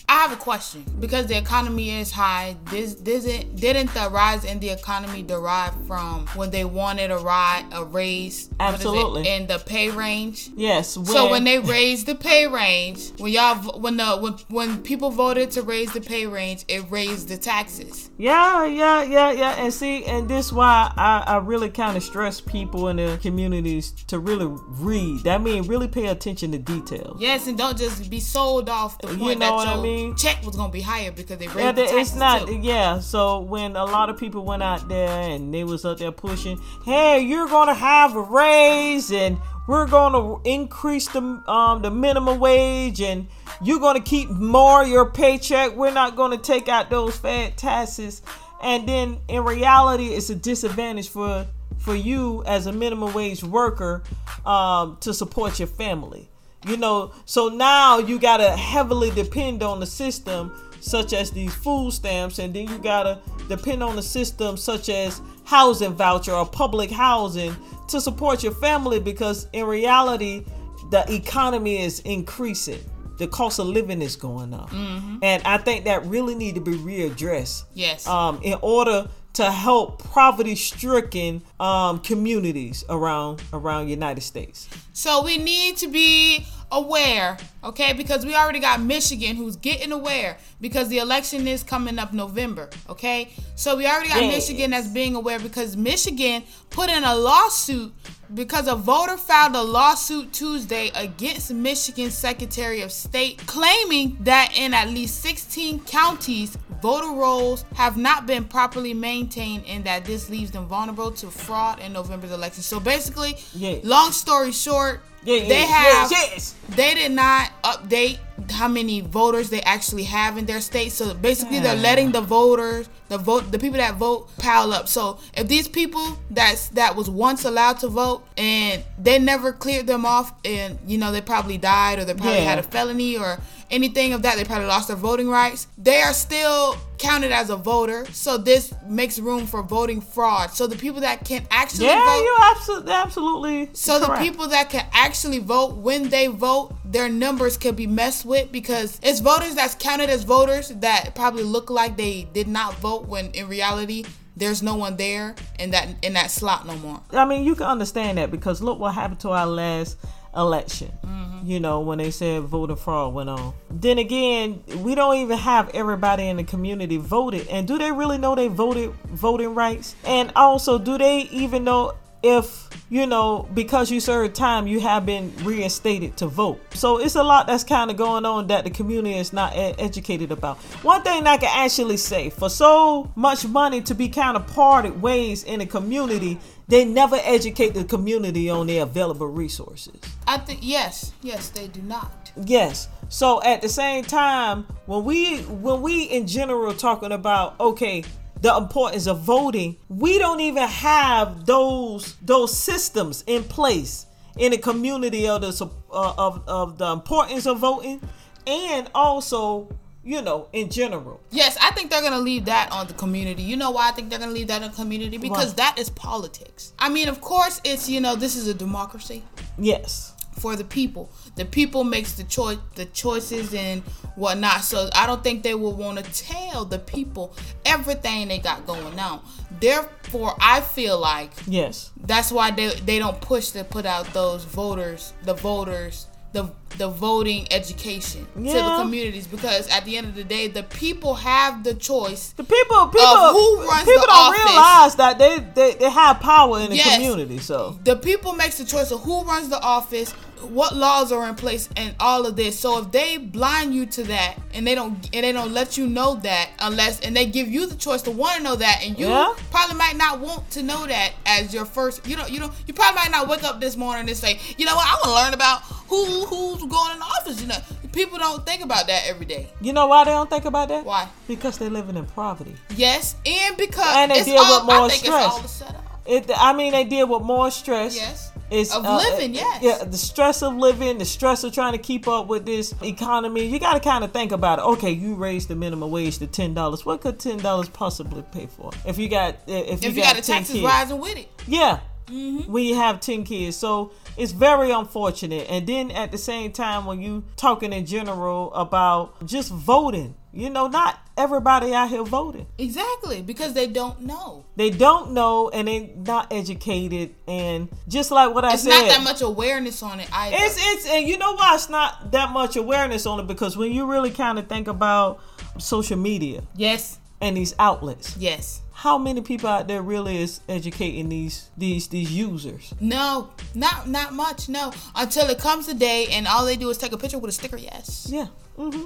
[0.09, 2.55] I have a question because the economy is high.
[2.71, 7.65] This didn't didn't the rise in the economy derive from when they wanted a rise
[7.73, 8.49] a raise?
[8.57, 9.27] what is it, Absolutely.
[9.27, 10.49] in the pay range.
[10.55, 10.91] Yes.
[10.91, 15.51] so when they raised the pay range, when y'all when the when when people voted
[15.51, 18.09] to raise the pay range, it raised the taxes.
[18.17, 19.55] Yeah, yeah, yeah, yeah.
[19.57, 23.91] And see, and this why I, I really kind of stress people in the communities
[24.07, 25.23] to really read.
[25.23, 27.19] That means really pay attention to details.
[27.19, 30.15] Yes, and don't just be sold off the You know that what I your mean?
[30.15, 32.47] check was gonna be higher because they raised Yeah, the taxes it's not.
[32.47, 32.55] too.
[32.61, 36.11] Yeah, so when a lot of people went out there and they was up there
[36.11, 39.37] pushing, hey, you're gonna have a raise and
[39.67, 43.27] we're gonna increase the um the minimum wage and
[43.61, 45.75] you're gonna keep more of your paycheck.
[45.75, 48.21] We're not gonna take out those fat taxes,
[48.61, 51.47] and then in reality, it's a disadvantage for
[51.79, 54.03] for you as a minimum wage worker
[54.45, 56.29] um, to support your family.
[56.65, 60.51] You know, so now you gotta heavily depend on the system,
[60.81, 65.21] such as these food stamps, and then you gotta depend on the system, such as
[65.45, 67.55] housing voucher or public housing,
[67.89, 68.99] to support your family.
[68.99, 70.45] Because in reality,
[70.89, 72.79] the economy is increasing,
[73.17, 75.19] the cost of living is going up, Mhm.
[75.21, 78.07] and I think that really need to be readdressed Yes.
[78.07, 84.67] um, in order to help poverty-stricken um, communities around around United States.
[84.93, 87.93] So we need to be aware, okay?
[87.93, 92.67] Because we already got Michigan who's getting aware because the election is coming up November,
[92.89, 93.29] okay?
[93.55, 94.49] So we already got Yes.
[94.49, 97.93] Michigan that's being aware because Michigan put in a lawsuit
[98.33, 104.73] because a voter filed a lawsuit Tuesday against Michigan Secretary of State claiming that in
[104.73, 110.51] at least 16 counties voter rolls have not been properly maintained and that this leaves
[110.51, 112.61] them vulnerable to fraud in November's election.
[112.61, 113.77] So basically, Yeah.
[113.83, 116.55] long story short, Yeah, they yes, have yes.
[116.69, 118.19] they did not update
[118.51, 120.91] how many voters they actually have in their state.
[120.91, 124.87] So basically, they're letting the voters, the vote, the people that vote, pile up.
[124.87, 129.87] So if these people that's that was once allowed to vote and they never cleared
[129.87, 132.49] them off, and you know they probably died or they probably Yeah.
[132.49, 133.39] had a felony or
[133.71, 135.67] anything of that, they probably lost their voting rights.
[135.77, 138.05] They are still counted as a voter.
[138.11, 140.51] So this makes room for voting fraud.
[140.51, 141.93] So the people that can actually vote.
[141.93, 143.69] Yeah, vote, you're absolutely absolutely.
[143.73, 144.21] so correct.
[144.21, 148.51] the people that can actually vote when they vote, their numbers could be messed with
[148.51, 153.07] because it's voters that's counted as voters that probably look like they did not vote
[153.07, 154.03] when in reality
[154.37, 157.01] there's no one there in that in that slot no more.
[157.11, 159.97] I mean, you can understand that because look what happened to our last
[160.37, 160.91] election.
[161.03, 161.47] Mm-hmm.
[161.47, 163.53] You know, when they said voter fraud went on.
[163.69, 167.47] Then again, we don't even have everybody in the community voted.
[167.47, 169.95] And do they really know they voted voting rights?
[170.05, 175.05] And also, do they even know if you know because you served time you have
[175.05, 178.69] been reinstated to vote so it's a lot that's kind of going on that the
[178.69, 183.45] community is not e- educated about one thing i can actually say for so much
[183.45, 188.49] money to be kind of parted ways in the community they never educate the community
[188.49, 192.31] on their available resources I think yes, yes they do not.
[192.35, 192.89] Yes.
[193.07, 198.03] So at the same time, when we when we in general talking about okay,
[198.41, 204.05] the importance of voting, we don't even have those those systems in place
[204.37, 208.01] in the community of the uh, of of the importance of voting,
[208.45, 209.69] and also
[210.07, 211.19] you know in general.
[211.31, 213.43] Yes, I think they're gonna leave that on the community.
[213.43, 215.17] You know why I think they're gonna leave that on the community?
[215.17, 216.73] Because that is politics.
[216.79, 219.23] I mean, of course, it's you know this is a democracy.
[219.59, 220.13] Yes.
[220.39, 221.09] for the people.
[221.35, 223.81] The people makes the choice, the choices and
[224.15, 224.61] whatnot.
[224.63, 227.33] So I don't think they will want to tell the people
[227.65, 229.19] everything they got going on.
[229.59, 231.91] Therefore, I feel like Yes.
[232.05, 236.05] that's why they they don't push to put out those voters, the voters,
[236.37, 240.61] the the voting education to the communities because at the end of the day, the
[240.63, 242.33] people have the choice.
[242.33, 244.45] The people people of who runs people the don't office.
[244.45, 246.95] realize that they, they they have power in the Yes.
[246.95, 247.39] community.
[247.39, 251.35] So the people makes the choice of who runs the office what laws are in
[251.35, 255.09] place and all of this so if they blind you to that and they don't
[255.13, 258.11] and they don't let you know that unless and they give you the choice to
[258.11, 259.33] want to know that and you Yeah.
[259.51, 262.73] probably might not want to know that as your first you know you know you
[262.73, 265.11] probably might not wake up this morning and say you know what i want to
[265.13, 267.57] learn about who who's going in the office you know
[267.93, 270.85] people don't think about that every day you know why they don't think about that?
[270.85, 271.07] Why?
[271.27, 272.55] Because they're living in poverty.
[272.75, 275.63] yes and because And they it's deal all, with more stress.
[276.07, 277.95] It's all the setup It, I mean, they deal with more stress.
[277.95, 278.31] Yes.
[278.49, 279.61] It's, Of uh, living, uh, yes.
[279.61, 283.45] Yeah, the stress of living, the stress of trying to keep up with this economy.
[283.45, 284.61] You got to kind of think about it.
[284.61, 286.85] Okay, you raised the minimum wage to ten dollars.
[286.85, 288.71] What could ten dollars possibly pay for?
[288.85, 290.65] If you got if you, If you got the 10 taxes kids.
[290.65, 291.29] rising with it.
[291.45, 291.79] Yeah.
[292.07, 292.49] Mm-hmm.
[292.49, 293.57] When you have 10 kids.
[293.57, 295.47] So it's very unfortunate.
[295.49, 300.51] And then at the same time, when you talking in general about just voting, you
[300.51, 302.45] know, not everybody out here voting.
[302.59, 304.45] Exactly, because they don't know.
[304.55, 307.15] They don't know and they're not educated.
[307.27, 308.69] And just like what I It's said.
[308.69, 310.35] not that much awareness on it either.
[310.39, 313.71] It's it's and you know why it's not that much awareness on it because when
[313.71, 315.19] you really kind of think about
[315.57, 321.09] social media, yes, and these outlets, yes, how many people out there really is educating
[321.09, 322.75] these these these users?
[322.79, 324.49] No, not not much.
[324.49, 327.29] No, until it comes a day and all they do is take a picture with
[327.29, 327.57] a sticker.
[327.57, 328.07] Yes.
[328.11, 328.27] Yeah.
[328.55, 328.83] Mm-hmm.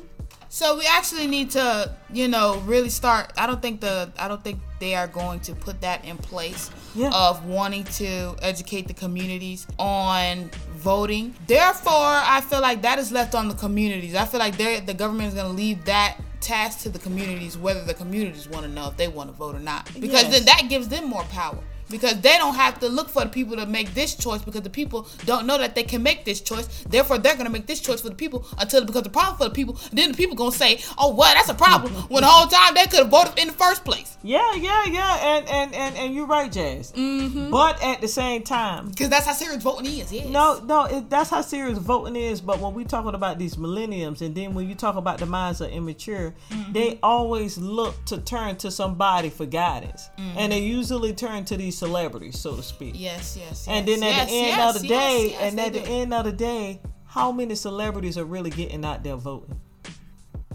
[0.53, 3.31] So we actually need to, you know, really start.
[3.37, 6.69] I don't think the I don't think they are going to put that in place
[6.93, 7.09] Yeah.
[7.13, 11.33] of wanting to educate the communities on voting.
[11.47, 11.93] Therefore,
[12.35, 14.13] I feel like that is left on the communities.
[14.13, 17.57] I feel like they the government is going to leave that task to the communities,
[17.57, 20.33] whether the communities want to know if they want to vote or not, because Yes.
[20.33, 21.59] then that gives them more power.
[21.91, 24.69] Because they don't have to look for the people to make this choice because the
[24.69, 26.67] people don't know that they can make this choice.
[26.89, 29.43] Therefore, they're gonna make this choice for the people until it becomes a problem for
[29.45, 29.77] the people.
[29.91, 31.35] Then the people gonna say, "Oh, what?
[31.35, 34.17] That's a problem." when the whole time they could have voted in the first place.
[34.23, 36.91] Yeah, yeah, yeah, and and and, and you're right, Jazz.
[36.93, 37.49] Mm-hmm.
[37.51, 40.11] But at the same time, because that's how serious voting is.
[40.11, 40.27] Yes.
[40.27, 42.39] No, no, it, that's how serious voting is.
[42.41, 45.61] But when we talking about these millenniums, and then when you talk about the minds
[45.61, 46.73] are immature, Mm-hmm.
[46.73, 50.33] they always look to turn to somebody for guidance, Mhm.
[50.37, 52.93] and they usually turn to these celebrities, so to speak.
[52.95, 55.59] Yes, yes, And then at yes, the end yes, of the yes, day, yes, and
[55.59, 55.85] at the do.
[55.91, 59.59] end of the day, how many celebrities are really getting out there voting?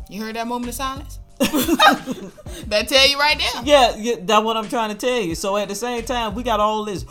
[0.08, 1.18] You heard that moment of silence?
[1.38, 3.62] that tell you right now.
[3.64, 5.34] Yeah, yeah, that's what I'm trying to tell you.
[5.34, 7.04] So at the same time, we got all this.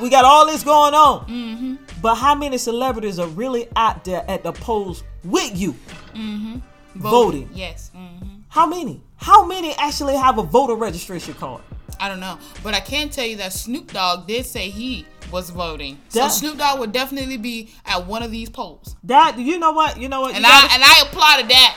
[0.00, 1.26] We got all this going on.
[1.28, 1.74] Mm-hmm.
[2.02, 5.74] But how many celebrities are really out there at the polls with you
[6.14, 6.56] Mm-hmm.
[6.96, 7.48] voting?
[7.54, 7.90] Yes.
[7.96, 8.40] Mm-hmm.
[8.48, 9.02] How many?
[9.16, 11.62] How many actually have a voter registration card?
[12.00, 15.50] I don't know, but I can tell you that Snoop Dogg did say he was
[15.50, 15.98] voting.
[16.12, 18.94] That- so Snoop Dogg would definitely be at one of these polls.
[19.04, 20.00] That you know what?
[20.00, 20.34] You know what?
[20.34, 21.76] And You I gotta- and I applauded that.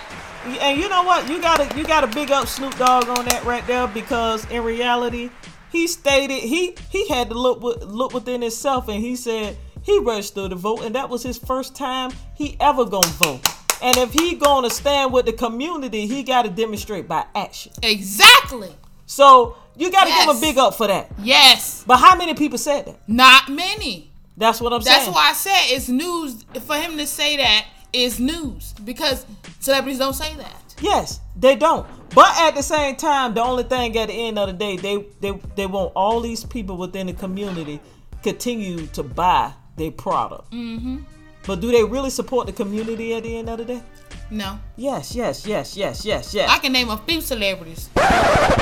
[0.62, 1.28] And you know what?
[1.30, 5.30] You gotta you gotta big up Snoop Dogg on that right there because in reality,
[5.72, 10.52] he stated he he had to look look within himself and he said he registered
[10.52, 13.42] to vote and that was his first time he ever gonna vote.
[13.82, 17.74] And if he gonna stand with the community, he gotta demonstrate by action.
[17.84, 18.74] Exactly.
[19.06, 20.36] So you gotta give Yes.
[20.36, 21.10] him big up for that.
[21.22, 21.84] Yes.
[21.86, 23.00] But how many people said that?
[23.08, 24.12] Not many.
[24.36, 25.14] That's what I'm That's saying.
[25.14, 29.26] That's why I said it's news for him to say that is news because
[29.60, 30.76] celebrities don't say that.
[30.80, 31.88] Yes, they don't.
[32.14, 35.06] But at the same time, the only thing at the end of the day, they
[35.22, 37.80] they they want all these people within the community
[38.24, 40.52] continue to buy their product.
[40.52, 40.98] Mm-hmm.
[41.46, 43.82] But do they really support the community at the end of the day?
[44.30, 44.60] No.
[44.76, 46.50] Yes, yes, yes, yes, yes, yes.
[46.50, 47.90] I can name a few celebrities.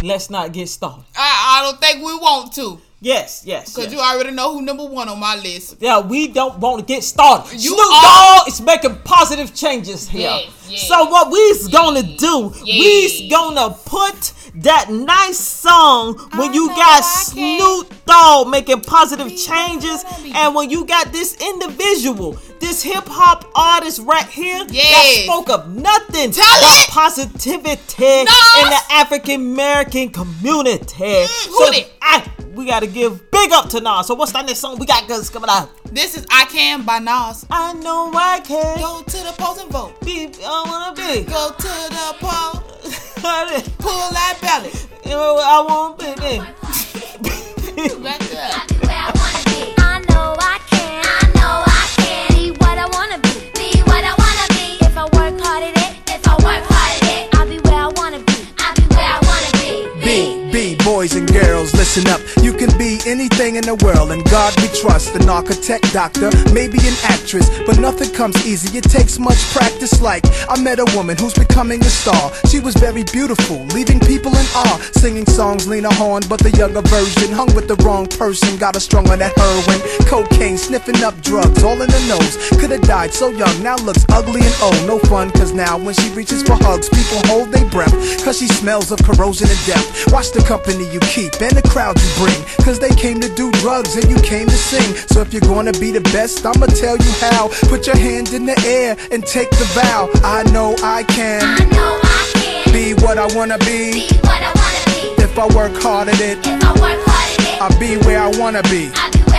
[0.03, 1.05] Let's not get started.
[1.15, 2.79] I, I don't think we want to.
[3.01, 3.73] Yes, yes.
[3.73, 3.93] Because yes.
[3.93, 5.77] you already know who number one on my list.
[5.79, 7.53] Yeah, we don't want to get started.
[7.53, 10.21] You Snoop are- Dogg is making positive changes here.
[10.21, 10.87] Yes, yes.
[10.87, 17.93] So what we's gonna do, we's gonna put that nice song when you got Snoop
[18.05, 20.03] Dogg making positive changes,
[20.33, 25.23] and when you got this individual, this hip hop artist right here that Yes.
[25.25, 26.89] spoke of nothing Tell but it.
[26.89, 31.03] positivity in the African American community.
[31.03, 31.85] Mm, who so did?
[32.01, 32.23] I,
[32.55, 34.07] we gotta give big up to Nas.
[34.07, 35.69] So what's that next song we got guys coming out?
[35.93, 37.45] This is I Can by Nas.
[37.51, 38.79] I know I can.
[38.79, 40.01] Go to the polls and vote.
[40.01, 41.23] Be, I wanna be.
[41.31, 42.61] Go to the poll.
[43.77, 44.87] Pull that ballot.
[45.05, 46.41] I want baby.
[48.01, 49.34] Back up.
[61.05, 62.21] Boys and girls, listen up.
[62.41, 65.15] You can be anything in the world, and God we trust.
[65.15, 68.75] An architect, doctor, maybe an actress, but nothing comes easy.
[68.77, 70.01] It takes much practice.
[70.01, 72.31] Like, I met a woman who's becoming a star.
[72.49, 74.79] She was very beautiful, leaving people in awe.
[74.93, 77.31] Singing songs, Lena Horne, but the younger version.
[77.31, 79.79] Hung with the wrong person, got her strung on that heroin.
[80.09, 82.35] Cocaine, sniffing up drugs, all in the nose.
[82.59, 84.81] Could've died so young, now looks ugly and old.
[84.87, 87.93] No fun, cause now when she reaches for hugs, people hold their breath.
[88.23, 90.11] Cause she smells of corrosion and death.
[90.11, 92.41] Watch the company you keep and the crowd you bring.
[92.63, 94.95] Cause they came to do drugs and you came to sing.
[95.11, 97.49] So if you're gonna be the best, I'ma tell you how.
[97.67, 100.09] Put your hand in the air and take the vow.
[100.23, 101.41] I know I can.
[101.43, 102.73] I know I can.
[102.73, 104.07] Be what I wanna be.
[104.07, 105.21] Be what I wanna be.
[105.21, 107.97] If If I work hard at it, If I work hard at it, I'll be
[108.05, 109.34] where I wanna be.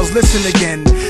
[0.00, 1.09] Girls, listen again.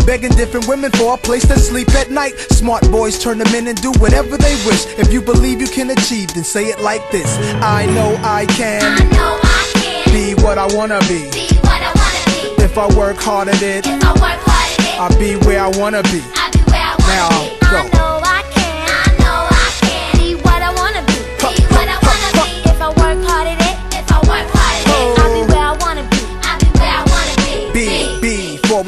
[0.05, 2.37] Begging different women for a place to sleep at night.
[2.51, 4.85] Smart boys turn them in and do whatever they wish.
[4.97, 7.37] If you believe you can achieve, then say it like this.
[7.61, 11.29] I know I I can know I can be what I wanna be.
[11.31, 12.63] be what I wanna be.
[12.63, 15.61] If I work hard at it, If I work hard at it, I'll be where
[15.63, 16.21] I wanna be.
[16.35, 17.59] I'll be where I Now, wanna be.
[17.59, 17.77] go.
[17.77, 18.20] I know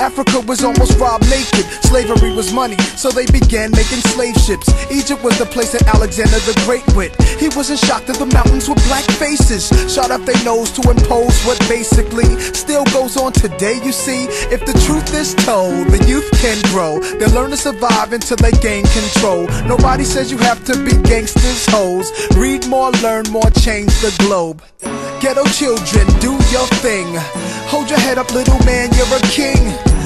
[0.00, 1.64] Africa was almost robbed naked.
[1.82, 4.68] Slavery was money, so they began making slave ships.
[4.90, 7.14] Egypt was the place that Alexander the Great went.
[7.40, 9.68] He wasn't shocked that the mountains were black faces.
[9.92, 14.24] Shot up their nose to impose what basically still goes on today, you see.
[14.50, 17.00] If the truth is told, the youth can grow.
[17.18, 19.46] They'll learn to survive until they gain control.
[19.66, 22.10] Nobody says you have to be gangsters, hoes.
[22.36, 24.62] Read more, learn more, change the globe.
[25.20, 27.06] Ghetto children, do your thing.
[27.68, 29.75] Hold your head up, little man, you're a king.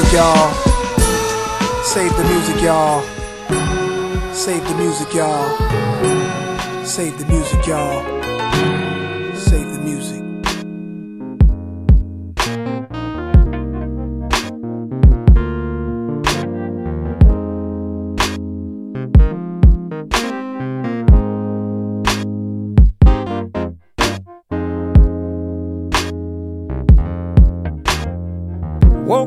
[0.00, 0.52] Music, y'all.
[1.84, 3.02] Save the music, y'all.
[4.32, 6.84] Save the music, y'all.
[6.84, 8.29] Save the music, y'all.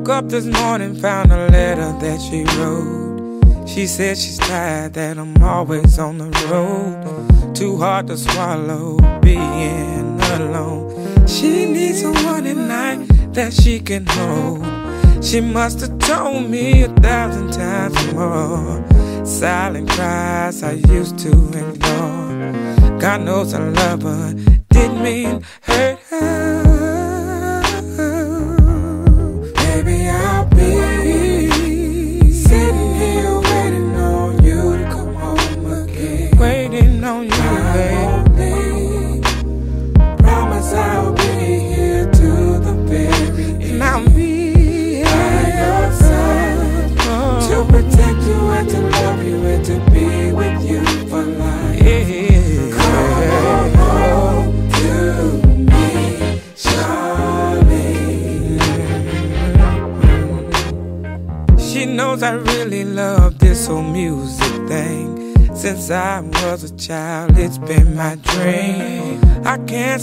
[0.03, 3.69] Woke up this morning, found a letter that she wrote.
[3.69, 7.55] She said she's tired, that I'm always on the road.
[7.55, 11.25] Too hard to swallow being alone.
[11.25, 15.23] She needs someone at night that she can hold.
[15.23, 18.83] She must have told me a thousand times more.
[19.25, 22.99] Silent cries I used to ignore.
[22.99, 24.33] God knows I love her,
[24.69, 26.62] didn't mean hurt her.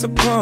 [0.03, 0.40] I can't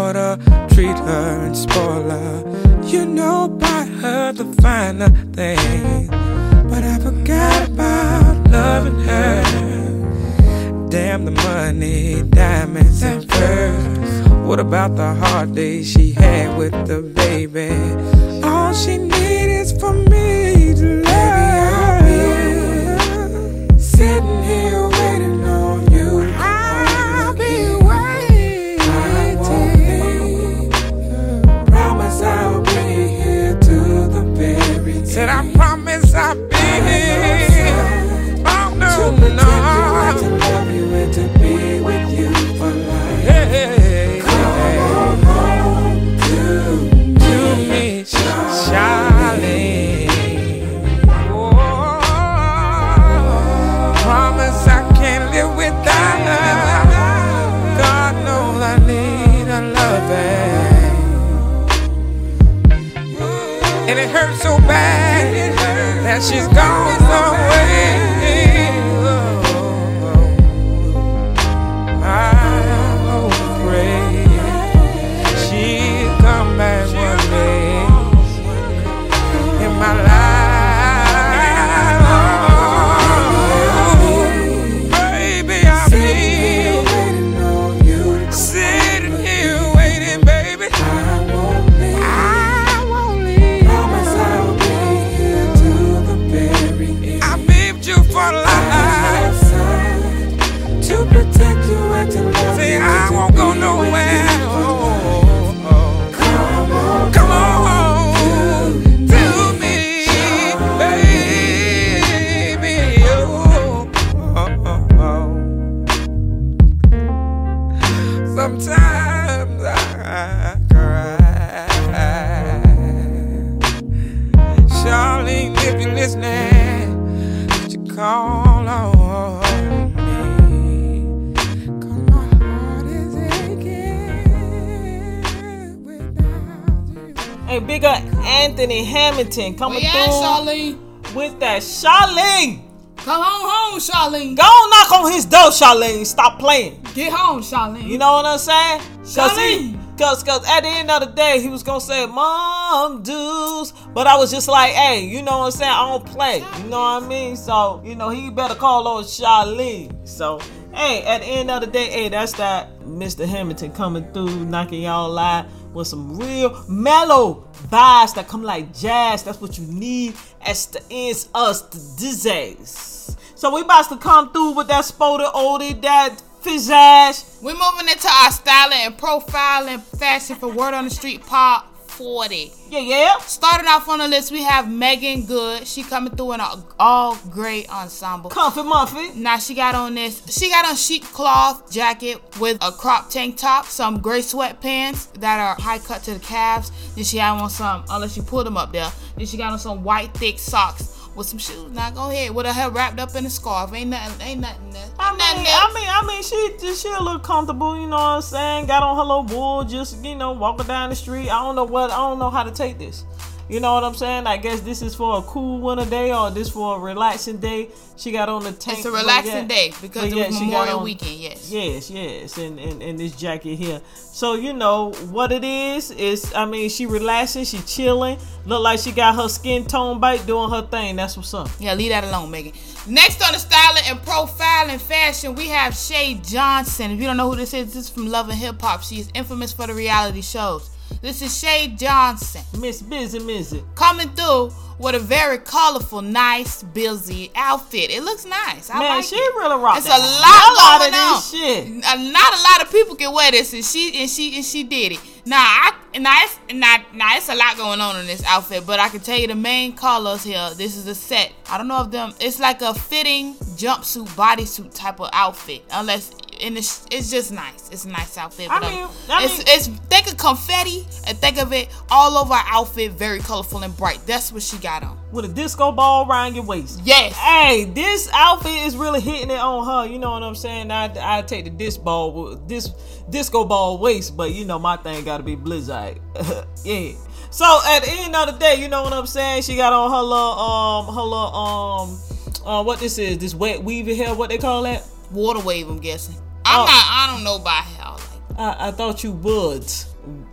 [141.15, 142.65] with that Charlene.
[142.99, 144.37] Come on home, Charlene.
[144.37, 146.05] Go knock on his door, Charlene.
[146.05, 146.83] Stop playing.
[146.95, 147.87] Get home, Charlene.
[147.87, 148.81] You know what I'm saying?
[148.99, 149.99] Cause, he, Charlene.
[149.99, 153.73] cause, cause at the end of the day, he was gonna say, Mom, dudes.
[153.95, 155.71] But I was just like, hey, you know what I'm saying?
[155.71, 156.39] I don't play.
[156.39, 157.37] You know what I mean?
[157.37, 160.07] So, you know, he better call on Charlene.
[160.07, 160.41] So,
[160.75, 163.27] hey, at the end of the day, hey, that's that Mr.
[163.27, 169.23] Hamilton coming through, knocking y'all out with some real mellow vibes that come like jazz.
[169.23, 173.17] That's what you need as the ends us the disease.
[173.35, 177.43] So we about to come through with that spoda oldie, that fizzazz.
[177.43, 181.65] We're moving into our styling and profiling fashion for Word on the Street Part
[181.99, 182.53] 40.
[182.71, 183.19] Yeah, yeah.
[183.19, 185.67] Starting off on the list, we have Meagan Good.
[185.67, 188.31] She coming through in an all gray ensemble.
[188.31, 189.17] Comfy Muffy.
[189.17, 190.23] Now she got on this.
[190.29, 195.41] She got on sheet cloth jacket with a crop tank top, some gray sweatpants that
[195.41, 196.71] are high cut to the calves.
[196.95, 198.91] Then she had on some, unless you pull them up there.
[199.17, 201.71] Then she got on some white thick socks with some shoes.
[201.73, 203.75] Now go ahead with her hair wrapped up in a scarf.
[203.75, 204.27] Ain't nothing.
[204.27, 204.89] Ain't nothing there.
[204.99, 208.23] I mean, I mean, I mean, she just she little comfortable, you know what I'm
[208.23, 208.67] saying?
[208.67, 211.29] Got on her little wool, just you know, walking down the street.
[211.29, 213.05] I don't know what, I don't know how to take this.
[213.49, 214.27] You know what I'm saying?
[214.27, 217.71] I guess this is for a cool winter day or this for a relaxing day.
[217.97, 218.79] She got on the tank.
[218.79, 221.13] It's a relaxing yeah- day because it was Memorial on- Weekend.
[221.13, 221.51] Yes.
[221.51, 223.81] Yes, yes, and, and and this jacket here.
[223.95, 228.19] So you know what it is is I mean she relaxing, she chilling.
[228.45, 230.97] Look like she got her skin tone bite doing her thing.
[230.97, 231.49] That's what's up.
[231.59, 232.53] Yeah, leave that alone, Meagan.
[232.87, 236.91] Next on the styling and profiling fashion, we have Shay Johnson.
[236.91, 238.83] If you don't know who this is, this is from Love and Hip Hop.
[238.83, 240.71] She is infamous for the reality shows.
[241.01, 242.43] This is Shay Johnson.
[242.59, 243.63] Miss Busy Missy.
[243.75, 247.91] Coming through with a very colorful, nice, busy outfit.
[247.91, 248.71] It looks nice.
[248.71, 249.35] I Man, like she it.
[249.37, 251.15] really rocked It's a lot A lot going on.
[251.17, 251.69] of this shit.
[252.13, 254.93] Not a lot of people can wear this, and she and she and she did
[254.93, 255.01] it.
[255.25, 258.81] Now I now it's now, now it's a lot going on in this outfit, but
[258.81, 260.51] I can tell you the main colors here.
[260.57, 261.33] This is a set.
[261.51, 262.13] I don't know if them.
[262.21, 266.13] It's like a fitting jumpsuit, bodysuit type of outfit, unless.
[266.43, 267.69] And it's, it's just nice.
[267.71, 268.51] It's a nice outfit.
[268.51, 271.69] I but, um, mean- I it's, mean- it's think of confetti and think of it
[271.91, 274.01] all over her outfit, very colorful and bright.
[274.07, 274.99] That's what she got on.
[275.11, 276.81] With a disco ball around your waist.
[276.85, 277.15] Yes.
[277.17, 279.91] Hey, this outfit is really hitting it on her.
[279.93, 280.71] You know what I'm saying?
[280.71, 282.69] I I take the disc ball with this
[283.09, 285.99] disco ball waist, but you know my thing got to be blizzard.
[286.65, 286.93] yeah.
[287.31, 289.43] So at the end of the day, you know what I'm saying?
[289.43, 292.01] She got on her little um her little um
[292.45, 294.15] uh what this is this wet weaving hair.
[294.15, 294.87] What they call that?
[295.11, 295.69] Water wave.
[295.69, 296.17] I'm guessing.
[296.49, 296.65] I'm Oh.
[296.65, 296.85] not.
[296.91, 297.95] I don't know about hair.
[298.39, 299.71] I, I thought you would.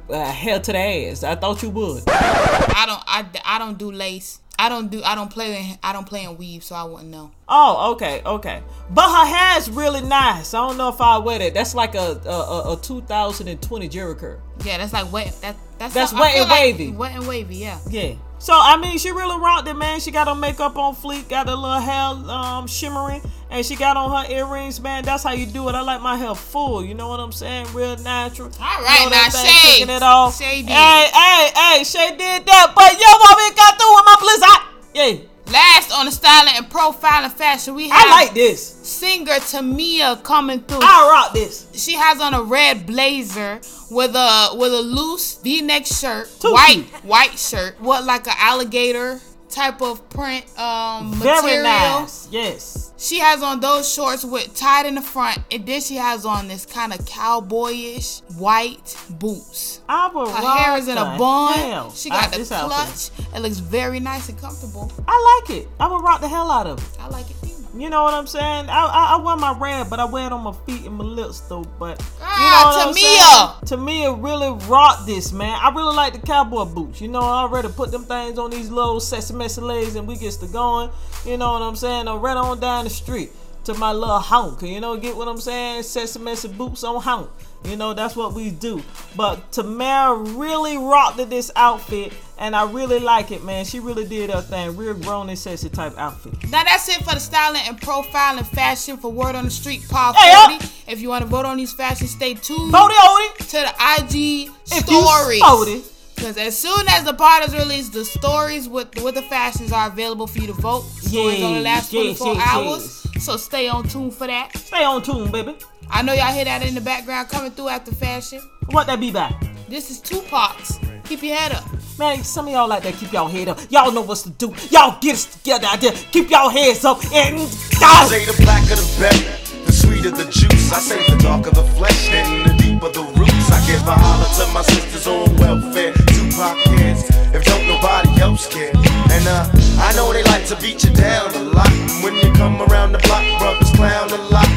[0.09, 1.23] Uh, hair to the ass.
[1.23, 2.03] I thought you would.
[2.07, 3.03] I don't.
[3.07, 4.39] I, I don't do lace.
[4.57, 5.01] I don't do.
[5.03, 5.57] I don't play.
[5.71, 7.31] In, I don't play in weave, so I wouldn't know.
[7.49, 8.61] Oh, okay, okay.
[8.89, 10.53] But her hair is really nice.
[10.53, 11.53] I don't know if I wear that.
[11.55, 14.39] That's like a a, a, a 2020 Jheri curl.
[14.63, 15.35] Yeah, that's like wet.
[15.41, 16.91] That that's That's wet and like wavy.
[16.91, 17.57] Wet and wavy.
[17.57, 17.79] Yeah.
[17.89, 18.13] Yeah.
[18.37, 19.99] So I mean, she really rocked it, man.
[19.99, 23.21] She got her makeup on fleek, got her little hair um shimmering,
[23.55, 25.03] and she got on her earrings, man.
[25.05, 25.75] That's how you do it.
[25.75, 26.83] I like my hair full.
[26.83, 27.67] You know what I'm saying?
[27.73, 28.51] Real natural.
[28.61, 29.71] All You know now, Shay.
[29.79, 30.37] Taking it off.
[30.37, 30.69] Shay did.
[30.69, 34.61] Hey, hey, hey, Shay did that, but yo, woman got through with my blizzard.
[34.93, 35.27] Yeah.
[35.51, 38.65] Last on the styling and profiling fashion, we have I like this.
[38.65, 40.79] singer Tamia coming through.
[40.81, 41.67] I rock this.
[41.73, 43.61] She has on a red blazer
[43.91, 47.05] with a with a loose V-neck shirt, Too white cute.
[47.05, 51.63] white shirt, what like an alligator type of print um Very material.
[51.63, 52.27] nice.
[52.31, 52.84] Yes.
[52.97, 56.47] She has on those shorts with tied in the front, and then she has on
[56.47, 59.81] this kind of cowboyish white boots.
[59.89, 61.91] I will Her hair is in a bun.
[61.91, 63.17] She got the this outfit.
[63.17, 63.35] clutch.
[63.35, 64.91] It looks very nice and comfortable.
[65.07, 65.67] I like it.
[65.79, 66.99] I would rock the hell out of it.
[67.01, 67.35] I like it.
[67.77, 68.69] You know what I'm saying?
[68.69, 71.03] I, I, I wear my red, but I wear it on my feet and my
[71.03, 71.65] lips though.
[71.77, 73.67] But you know Ah, what I'm Tamia.
[73.67, 73.79] saying?
[73.85, 75.57] Tamia really rocked this, man.
[75.61, 77.01] I really like the cowboy boots.
[77.01, 80.15] You know, I already put them things on these little sexy messy legs and we
[80.17, 80.89] gets to going.
[81.25, 82.07] You know what I'm saying?
[82.07, 83.31] I ran on down the street
[83.65, 84.61] to my little honk.
[84.61, 85.83] You know, get what I'm saying?
[85.83, 87.29] Sexy messy boots on honk.
[87.65, 88.81] You know, that's what we do.
[89.15, 93.65] But Tamara really rocked this outfit, and I really like it, man.
[93.65, 94.75] She really did her thing.
[94.77, 96.33] Real grown and sexy type outfit.
[96.49, 100.13] Now that's it for the styling and profiling fashion for Word on the Street Paul
[100.13, 100.65] Hey, uh, 40.
[100.87, 104.89] If you want to vote on these fashions, stay tuned it, to the IG If
[104.89, 105.41] you stories.
[105.41, 105.83] voted.
[106.15, 109.87] Because as soon as the part is released, the stories with with the fashions are
[109.87, 110.83] available for you to vote.
[110.83, 113.23] Stories only last yes, 24 yes, hours.
[113.23, 114.55] So stay on tune for that.
[114.57, 115.55] Stay on tune, baby.
[115.89, 118.41] I know y'all hear that in the background coming through after fashion.
[118.71, 119.33] What that be back?
[119.69, 120.79] This is Tupac's.
[121.05, 121.63] Keep your head up.
[121.97, 123.59] Man, some of y'all like that keep y'all head up.
[123.69, 124.53] Y'all know what's to do.
[124.69, 125.93] Y'all get us together out there.
[126.11, 127.39] Keep y'all heads up and
[127.81, 130.73] I say the blacker the better, the sweeter the juice.
[130.73, 133.51] I say the darker the flesh, then the deep of the roots.
[133.51, 135.93] I give a holler to my sisters on welfare.
[135.93, 137.03] Tupac cares,
[137.33, 138.73] if don't nobody else care.
[138.75, 139.47] And uh,
[139.79, 141.71] I know they like to beat you down a lot.
[142.03, 144.49] When you come around the block, brothers clown a lot.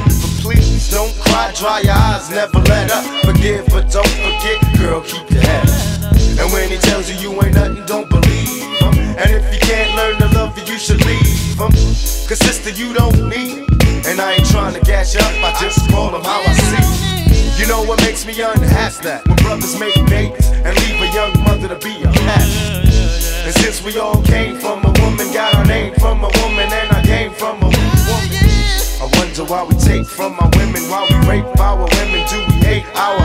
[0.48, 3.04] Don't cry, dry your eyes, never let up.
[3.24, 6.12] Forgive, but don't forget, girl, keep your head up.
[6.40, 8.94] And when he tells you you ain't nothing, don't believe him.
[9.20, 11.70] And if you can't learn to love you, you should leave him.
[12.28, 13.68] Cause sister, you don't need.
[14.06, 17.60] And I ain't trying to gas you up, I just call him how I see.
[17.60, 19.02] You know what makes me unhappy?
[19.02, 22.48] That when brothers make babies and leave a young mother to be a cat.
[23.44, 26.92] And since we all came from a woman, got our name from a woman, and
[26.92, 27.77] I came from a
[29.39, 32.86] wonder why we take from our women, why we rape our women, do we hate
[32.97, 33.19] our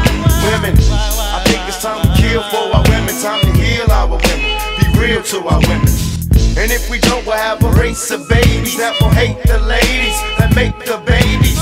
[0.46, 0.76] women?
[0.78, 4.40] I think it's time to kill for our women, time to heal our women,
[4.78, 5.90] be real to our women.
[6.58, 10.18] And if we don't, we'll have a race of babies that will hate the ladies
[10.38, 11.58] that make the babies.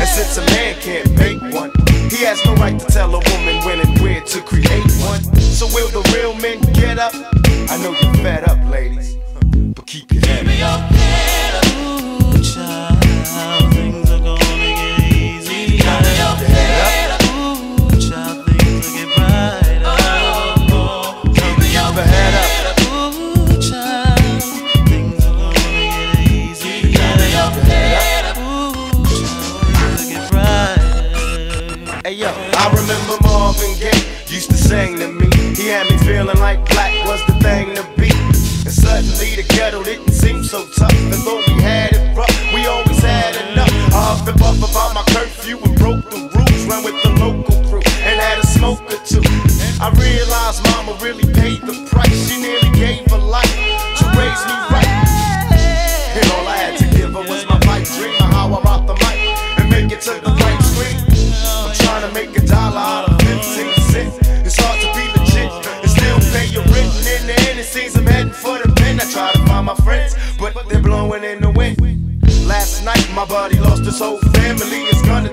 [0.00, 1.70] And since a man can't make one,
[2.08, 5.22] he has no right to tell a woman when and where to create one.
[5.36, 7.12] So will the real men get up?
[7.68, 8.58] I know you're fed up,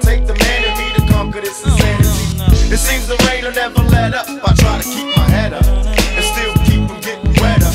[0.02, 2.74] take the man in me to conquer this insanity.
[2.74, 4.28] It seems the rain will never let up.
[4.28, 7.72] I try to keep my head up and still keep from getting wetter.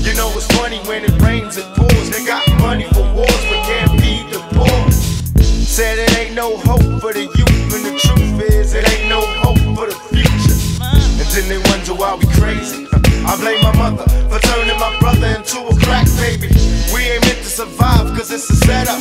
[0.00, 2.10] You know it's funny when it rains, it pours.
[2.10, 4.90] They got money for wars, but can't feed the poor.
[5.40, 9.20] Said it ain't no hope for the youth, and the truth is it ain't no
[9.44, 10.58] hope for the future.
[10.82, 12.88] And then they wonder why we crazy.
[13.24, 16.48] I blame my mother for turning my brother into a crack baby.
[16.92, 18.98] We ain't meant to survive, cause it's a setup.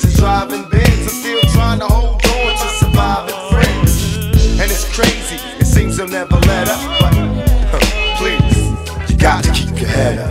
[0.00, 0.88] kids and driving bins.
[0.88, 4.60] I'm still trying to hold on to surviving friends.
[4.60, 7.00] And it's crazy, it seems they'll never let up.
[7.00, 7.14] But
[7.70, 10.29] huh, please, you gotta keep your head up.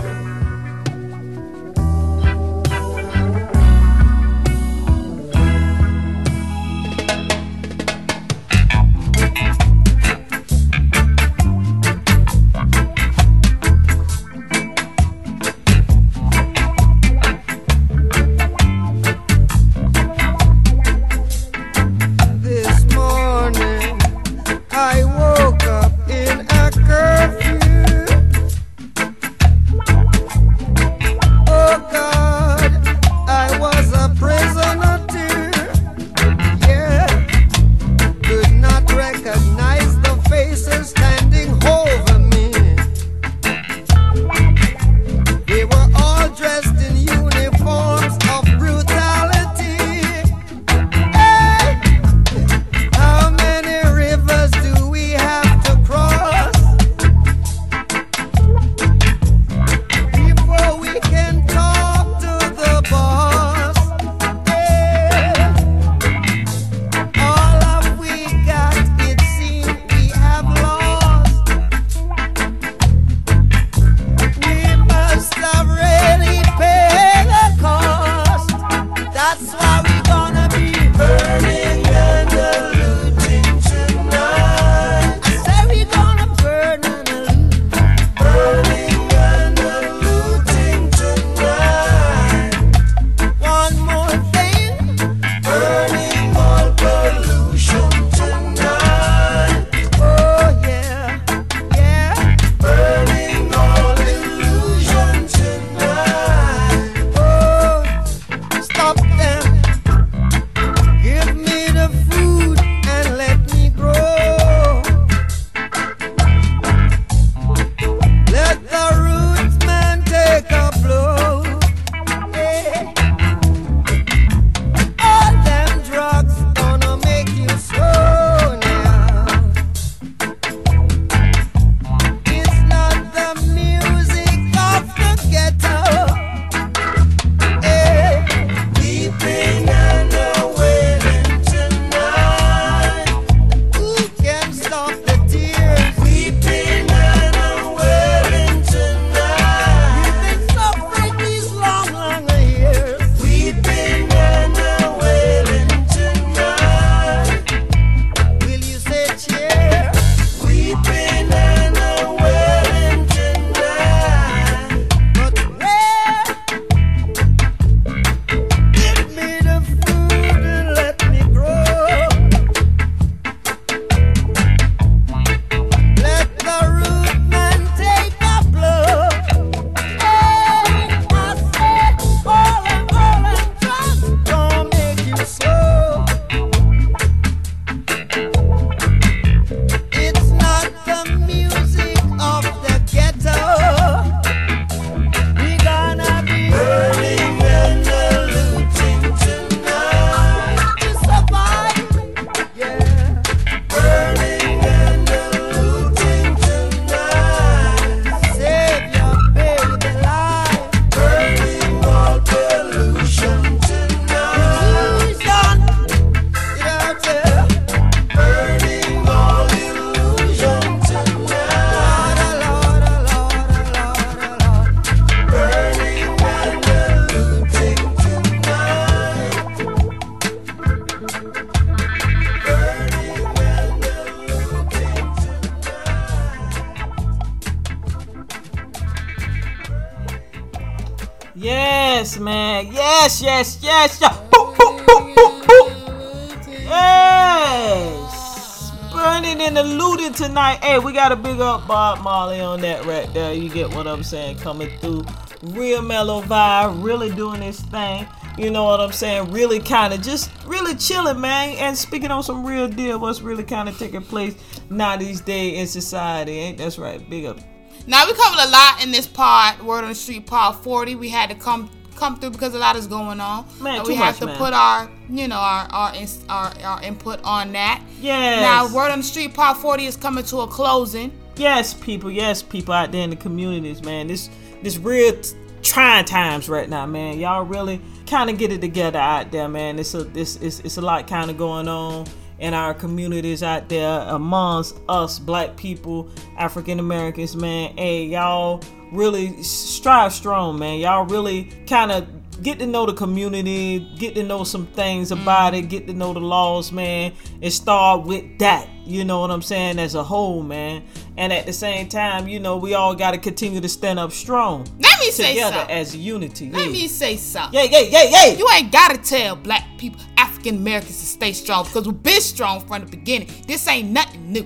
[251.10, 253.34] gotta big up Bob Marley on that right there.
[253.34, 254.38] You get what I'm saying?
[254.38, 255.04] Coming through.
[255.42, 258.08] Real mellow vibe, really doing this thing.
[258.38, 259.32] You know what I'm saying?
[259.32, 261.56] Really kind of just really chilling, man.
[261.58, 264.36] And speaking on some real deal, what's really kind of taking place
[264.70, 266.34] now these days in society.
[266.34, 267.10] Ain't that's right?
[267.10, 267.40] Big up.
[267.88, 270.94] Now we covered a lot in this pod, Word on the Street Pod 40.
[270.94, 273.48] We had to come come through because a lot is going on.
[273.60, 274.38] Man, we have to man.
[274.38, 275.94] put our you know our our,
[276.30, 277.84] our our input on that.
[278.00, 278.42] Yes.
[278.42, 281.12] Now, word on the Street Part 40 is coming to a closing.
[281.36, 282.12] Yes, people.
[282.12, 284.08] Yes, people out there in the communities, man.
[284.08, 284.30] This
[284.62, 287.20] this real t- trying times right now, man.
[287.20, 289.80] Y'all really kind of get it together out there, man.
[289.80, 292.08] It's a this it's, it's a lot kind of going on
[292.40, 297.76] in our communities out there amongst us black people, African Americans, man.
[297.78, 298.62] Hey, y'all
[298.92, 300.80] really strive strong, man.
[300.80, 302.08] Y'all really kind of
[302.42, 306.14] get to know the community, get to know some things about it, get to know
[306.14, 308.68] the laws, man, and start with that.
[308.86, 309.78] You know what I'm saying?
[309.78, 310.84] As a whole, man.
[311.16, 314.12] And at the same time, you know, we all got to continue to stand up
[314.12, 314.66] strong.
[314.80, 315.76] Let me say together something.
[315.76, 316.50] as unity.
[316.50, 316.72] Let yeah.
[316.72, 317.60] me say something.
[317.60, 318.26] Yeah, yeah, yeah, yeah.
[318.34, 322.66] You ain't gotta tell black people, African Americans to stay strong because we've been strong
[322.66, 323.30] from the beginning.
[323.48, 324.44] This ain't nothing new.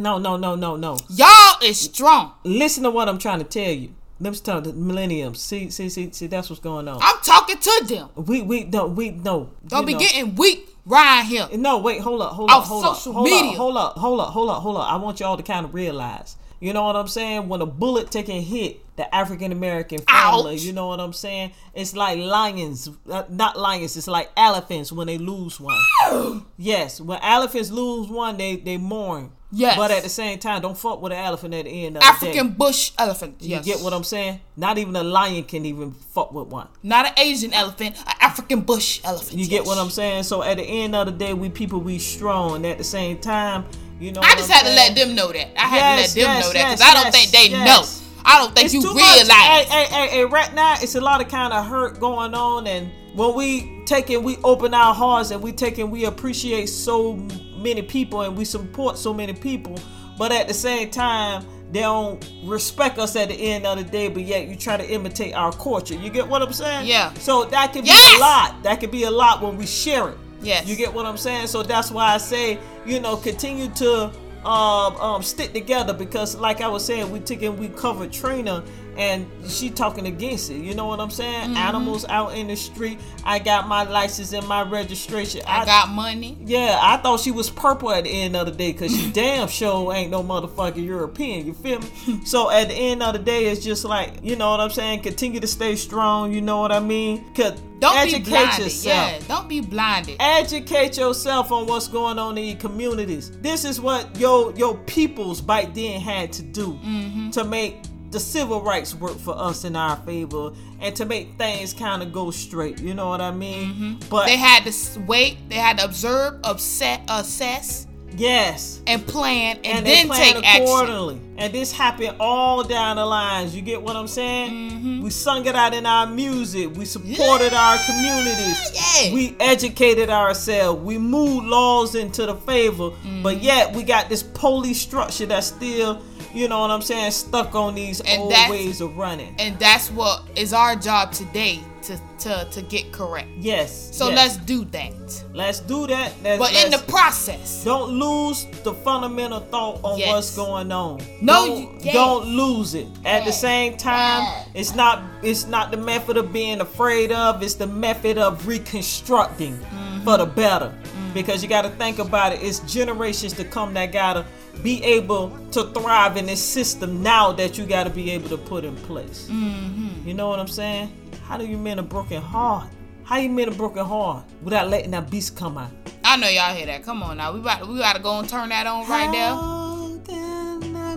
[0.00, 0.98] No, no, no, no, no.
[1.08, 2.32] Y'all is strong.
[2.44, 3.94] Listen to what I'm trying to tell you.
[4.22, 5.40] Let's talk the millenniums.
[5.40, 6.28] See, see, see, see.
[6.28, 7.00] That's what's going on.
[7.02, 8.08] I'm talking to them.
[8.14, 9.50] We, we, no, we, no.
[9.66, 9.98] Don't be know.
[9.98, 11.48] getting weak right here.
[11.56, 13.50] No, wait, hold up, hold up, hold up, hold media.
[13.50, 14.92] up, hold up, hold up, hold up, hold up.
[14.92, 16.36] I want y'all to kind of realize.
[16.60, 17.48] You know what I'm saying?
[17.48, 20.62] When a bullet taking hit the African American family, Ouch.
[20.62, 21.50] you know what I'm saying?
[21.74, 23.96] It's like lions, uh, not lions.
[23.96, 26.46] It's like elephants when they lose one.
[26.56, 29.32] yes, when elephants lose one, they they mourn.
[29.54, 29.76] Yes.
[29.76, 32.46] But at the same time, don't fuck with an elephant at the end of African
[32.46, 32.56] the day.
[32.56, 33.36] bush elephant.
[33.40, 34.40] You get what I'm saying?
[34.56, 36.68] Not even a lion can even fuck with one.
[36.82, 39.38] Not an Asian elephant, an African bush elephant.
[39.38, 40.22] You get what I'm saying?
[40.22, 43.18] So at the end of the day, we people we strong, and at the same
[43.18, 43.66] time,
[44.00, 44.22] you know.
[44.22, 45.48] I just I'm had to let them know that.
[45.60, 47.30] I had Yes, to let them yes, know that because yes, I don't yes, think
[47.32, 47.66] they yes.
[47.66, 48.08] know.
[48.24, 49.28] I don't think It's you realize.
[49.28, 52.66] Hey, hey, hey, hey, right now, it's a lot of kind of hurt going on,
[52.66, 56.66] and when we take it, we open our hearts, and we take it, we appreciate
[56.70, 57.16] so
[57.62, 59.78] many people, and we support so many people,
[60.18, 61.46] but at the same time.
[61.72, 64.86] They don't respect us at the end of the day, but yet you try to
[64.86, 65.94] imitate our culture.
[65.94, 66.86] You get what I'm saying?
[66.86, 67.14] Yeah.
[67.14, 68.62] So that could be a lot.
[68.62, 70.18] That could be a lot when we share it.
[70.42, 70.66] Yes.
[70.66, 71.46] You get what I'm saying?
[71.46, 74.12] So that's why I say, you know, continue to
[74.44, 78.62] um, um, stick together because, like I was saying, we took and we covered Trina
[78.96, 80.56] and she talking against it.
[80.58, 81.50] You know what I'm saying?
[81.50, 81.56] Mhm.
[81.56, 82.98] Animals out in the street.
[83.24, 85.42] I got my license and my registration.
[85.46, 86.36] I got money.
[86.44, 89.48] Yeah, I thought she was purple at the end of the day because she damn
[89.48, 91.46] sure ain't no motherfucking European.
[91.46, 92.20] You feel me?
[92.24, 95.00] so at the end of the day, it's just like you know what I'm saying.
[95.02, 96.32] Continue to stay strong.
[96.32, 97.24] You know what I mean?
[97.34, 98.58] Cause Don't educate be blinded.
[98.64, 99.12] yourself.
[99.12, 100.16] Yeah, don't be blinded.
[100.20, 103.30] Educate yourself on what's going on in your communities.
[103.40, 107.30] This is what your your peoples back then had to do Mm-hmm.
[107.30, 107.76] to make
[108.12, 112.12] the civil rights work for us in our favor and to make things kind of
[112.12, 112.78] go straight.
[112.80, 113.98] You know what I mean?
[114.10, 114.26] But Mm-hmm.
[114.26, 115.38] they had to wait.
[115.48, 117.86] They had to observe, upset, assess,
[118.16, 121.31] yes, and plan, and, and then take action.
[121.38, 123.56] And this happened all down the lines.
[123.56, 124.50] You get what I'm saying?
[124.70, 125.02] Mm-hmm.
[125.02, 126.74] We sung it out in our music.
[126.76, 128.70] We supported our communities.
[129.02, 129.12] Yeah.
[129.14, 130.82] We educated ourselves.
[130.82, 132.90] We moved laws into the favor.
[133.22, 133.44] But Mm-hmm.
[133.44, 136.02] yet we got this police structure that's still,
[136.34, 139.34] you know what I'm saying, stuck on these And old ways of running.
[139.38, 143.26] And that's what is our job today to to to get correct.
[143.36, 143.88] Yes.
[143.96, 144.16] So yes.
[144.16, 145.24] let's do that.
[145.34, 146.12] let's do that.
[146.22, 150.08] Let's, But in the process, Don't lose the fundamental thought on Yes.
[150.08, 151.00] what's going on.
[151.22, 151.92] No, don't, you- yeah.
[151.92, 152.86] don't lose it.
[153.04, 157.42] At the same time, it's not it's not the method of being afraid of.
[157.42, 160.04] It's the method of reconstructing Mm-hmm.
[160.04, 160.72] for the better.
[161.14, 162.42] Because you got to think about it.
[162.42, 164.24] It's generations to come that gotta
[164.62, 168.38] be able to thrive in this system now that you got to be able to
[168.38, 169.28] put in place.
[169.30, 170.08] Mm-hmm.
[170.08, 170.90] You know what I'm saying?
[171.26, 172.68] How do you mend a broken heart?
[173.04, 175.70] How you mend a broken heart without letting that beast come out?
[176.02, 176.82] I know y'all hear that.
[176.82, 180.41] Come on now, we about we gotta go and turn that on right there.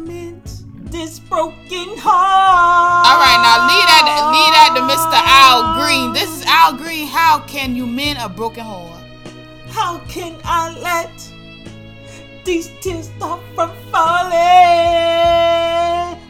[0.03, 3.07] This broken heart.
[3.07, 5.15] All right, now lead that lead that to Mr.
[5.23, 6.11] Al Green.
[6.13, 7.07] This is Al Green.
[7.07, 9.03] How can you mend a broken heart?
[9.67, 11.11] How can I let
[12.43, 14.33] these tears stop from falling?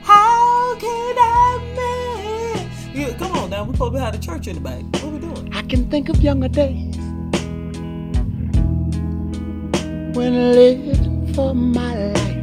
[0.04, 2.70] How can I mend?
[2.96, 3.64] Yeah, come on now.
[3.64, 4.84] We probably had a church in the back.
[4.84, 5.54] What are we doing?
[5.54, 6.96] I can think of younger days
[10.16, 12.35] when living for my life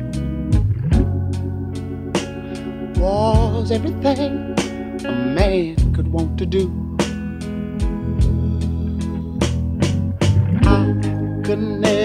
[3.02, 4.54] was everything
[5.04, 6.70] a man could want to do.
[10.62, 12.01] I could never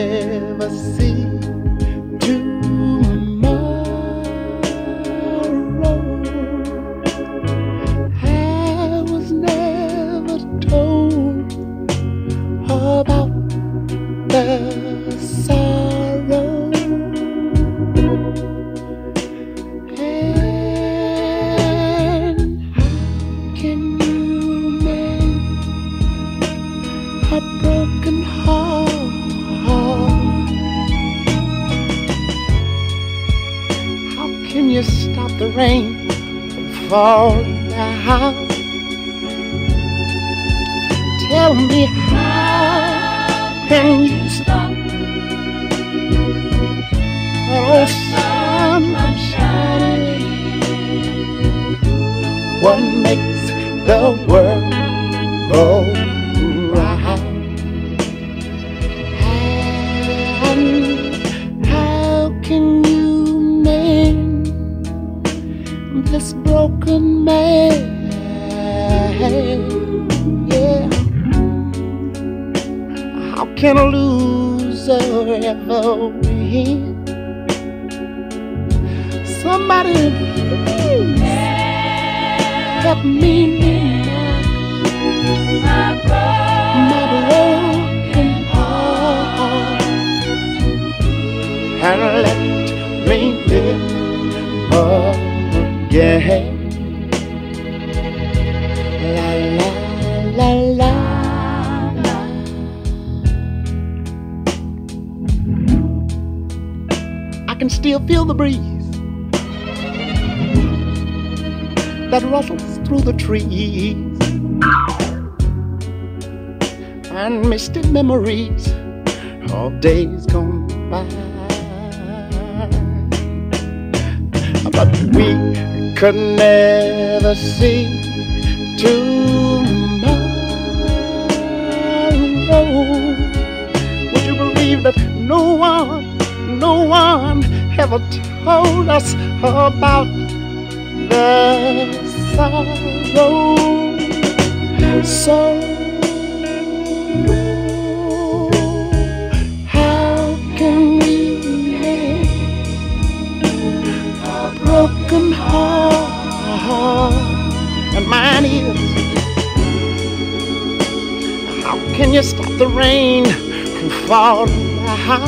[164.18, 165.28] about now.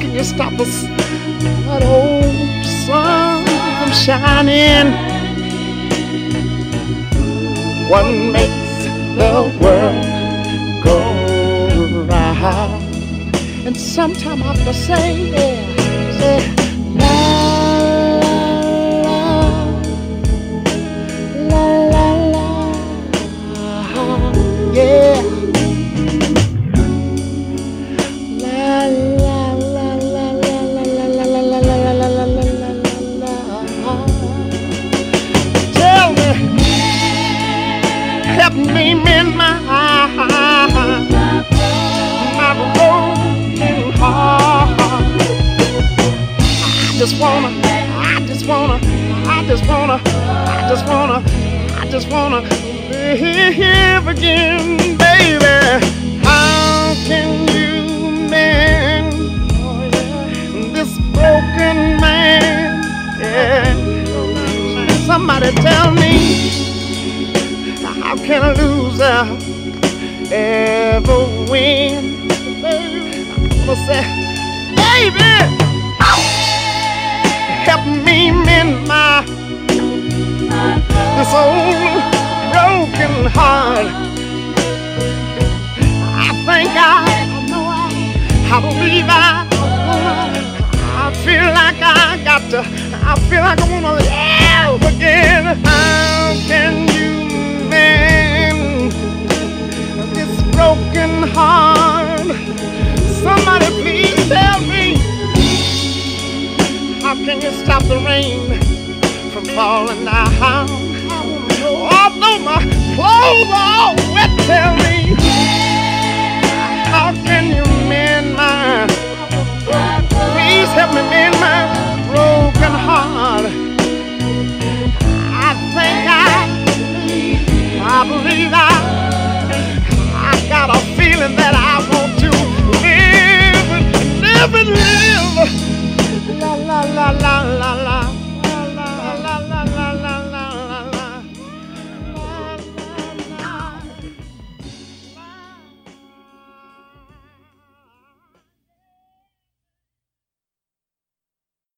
[0.00, 0.82] Can you stop this?
[1.66, 3.44] That old sun
[3.78, 4.88] from shining.
[7.88, 8.78] One makes
[9.20, 10.04] the world
[10.82, 10.98] go
[12.02, 12.82] round.
[13.64, 15.77] And sometime I have to say, yeah.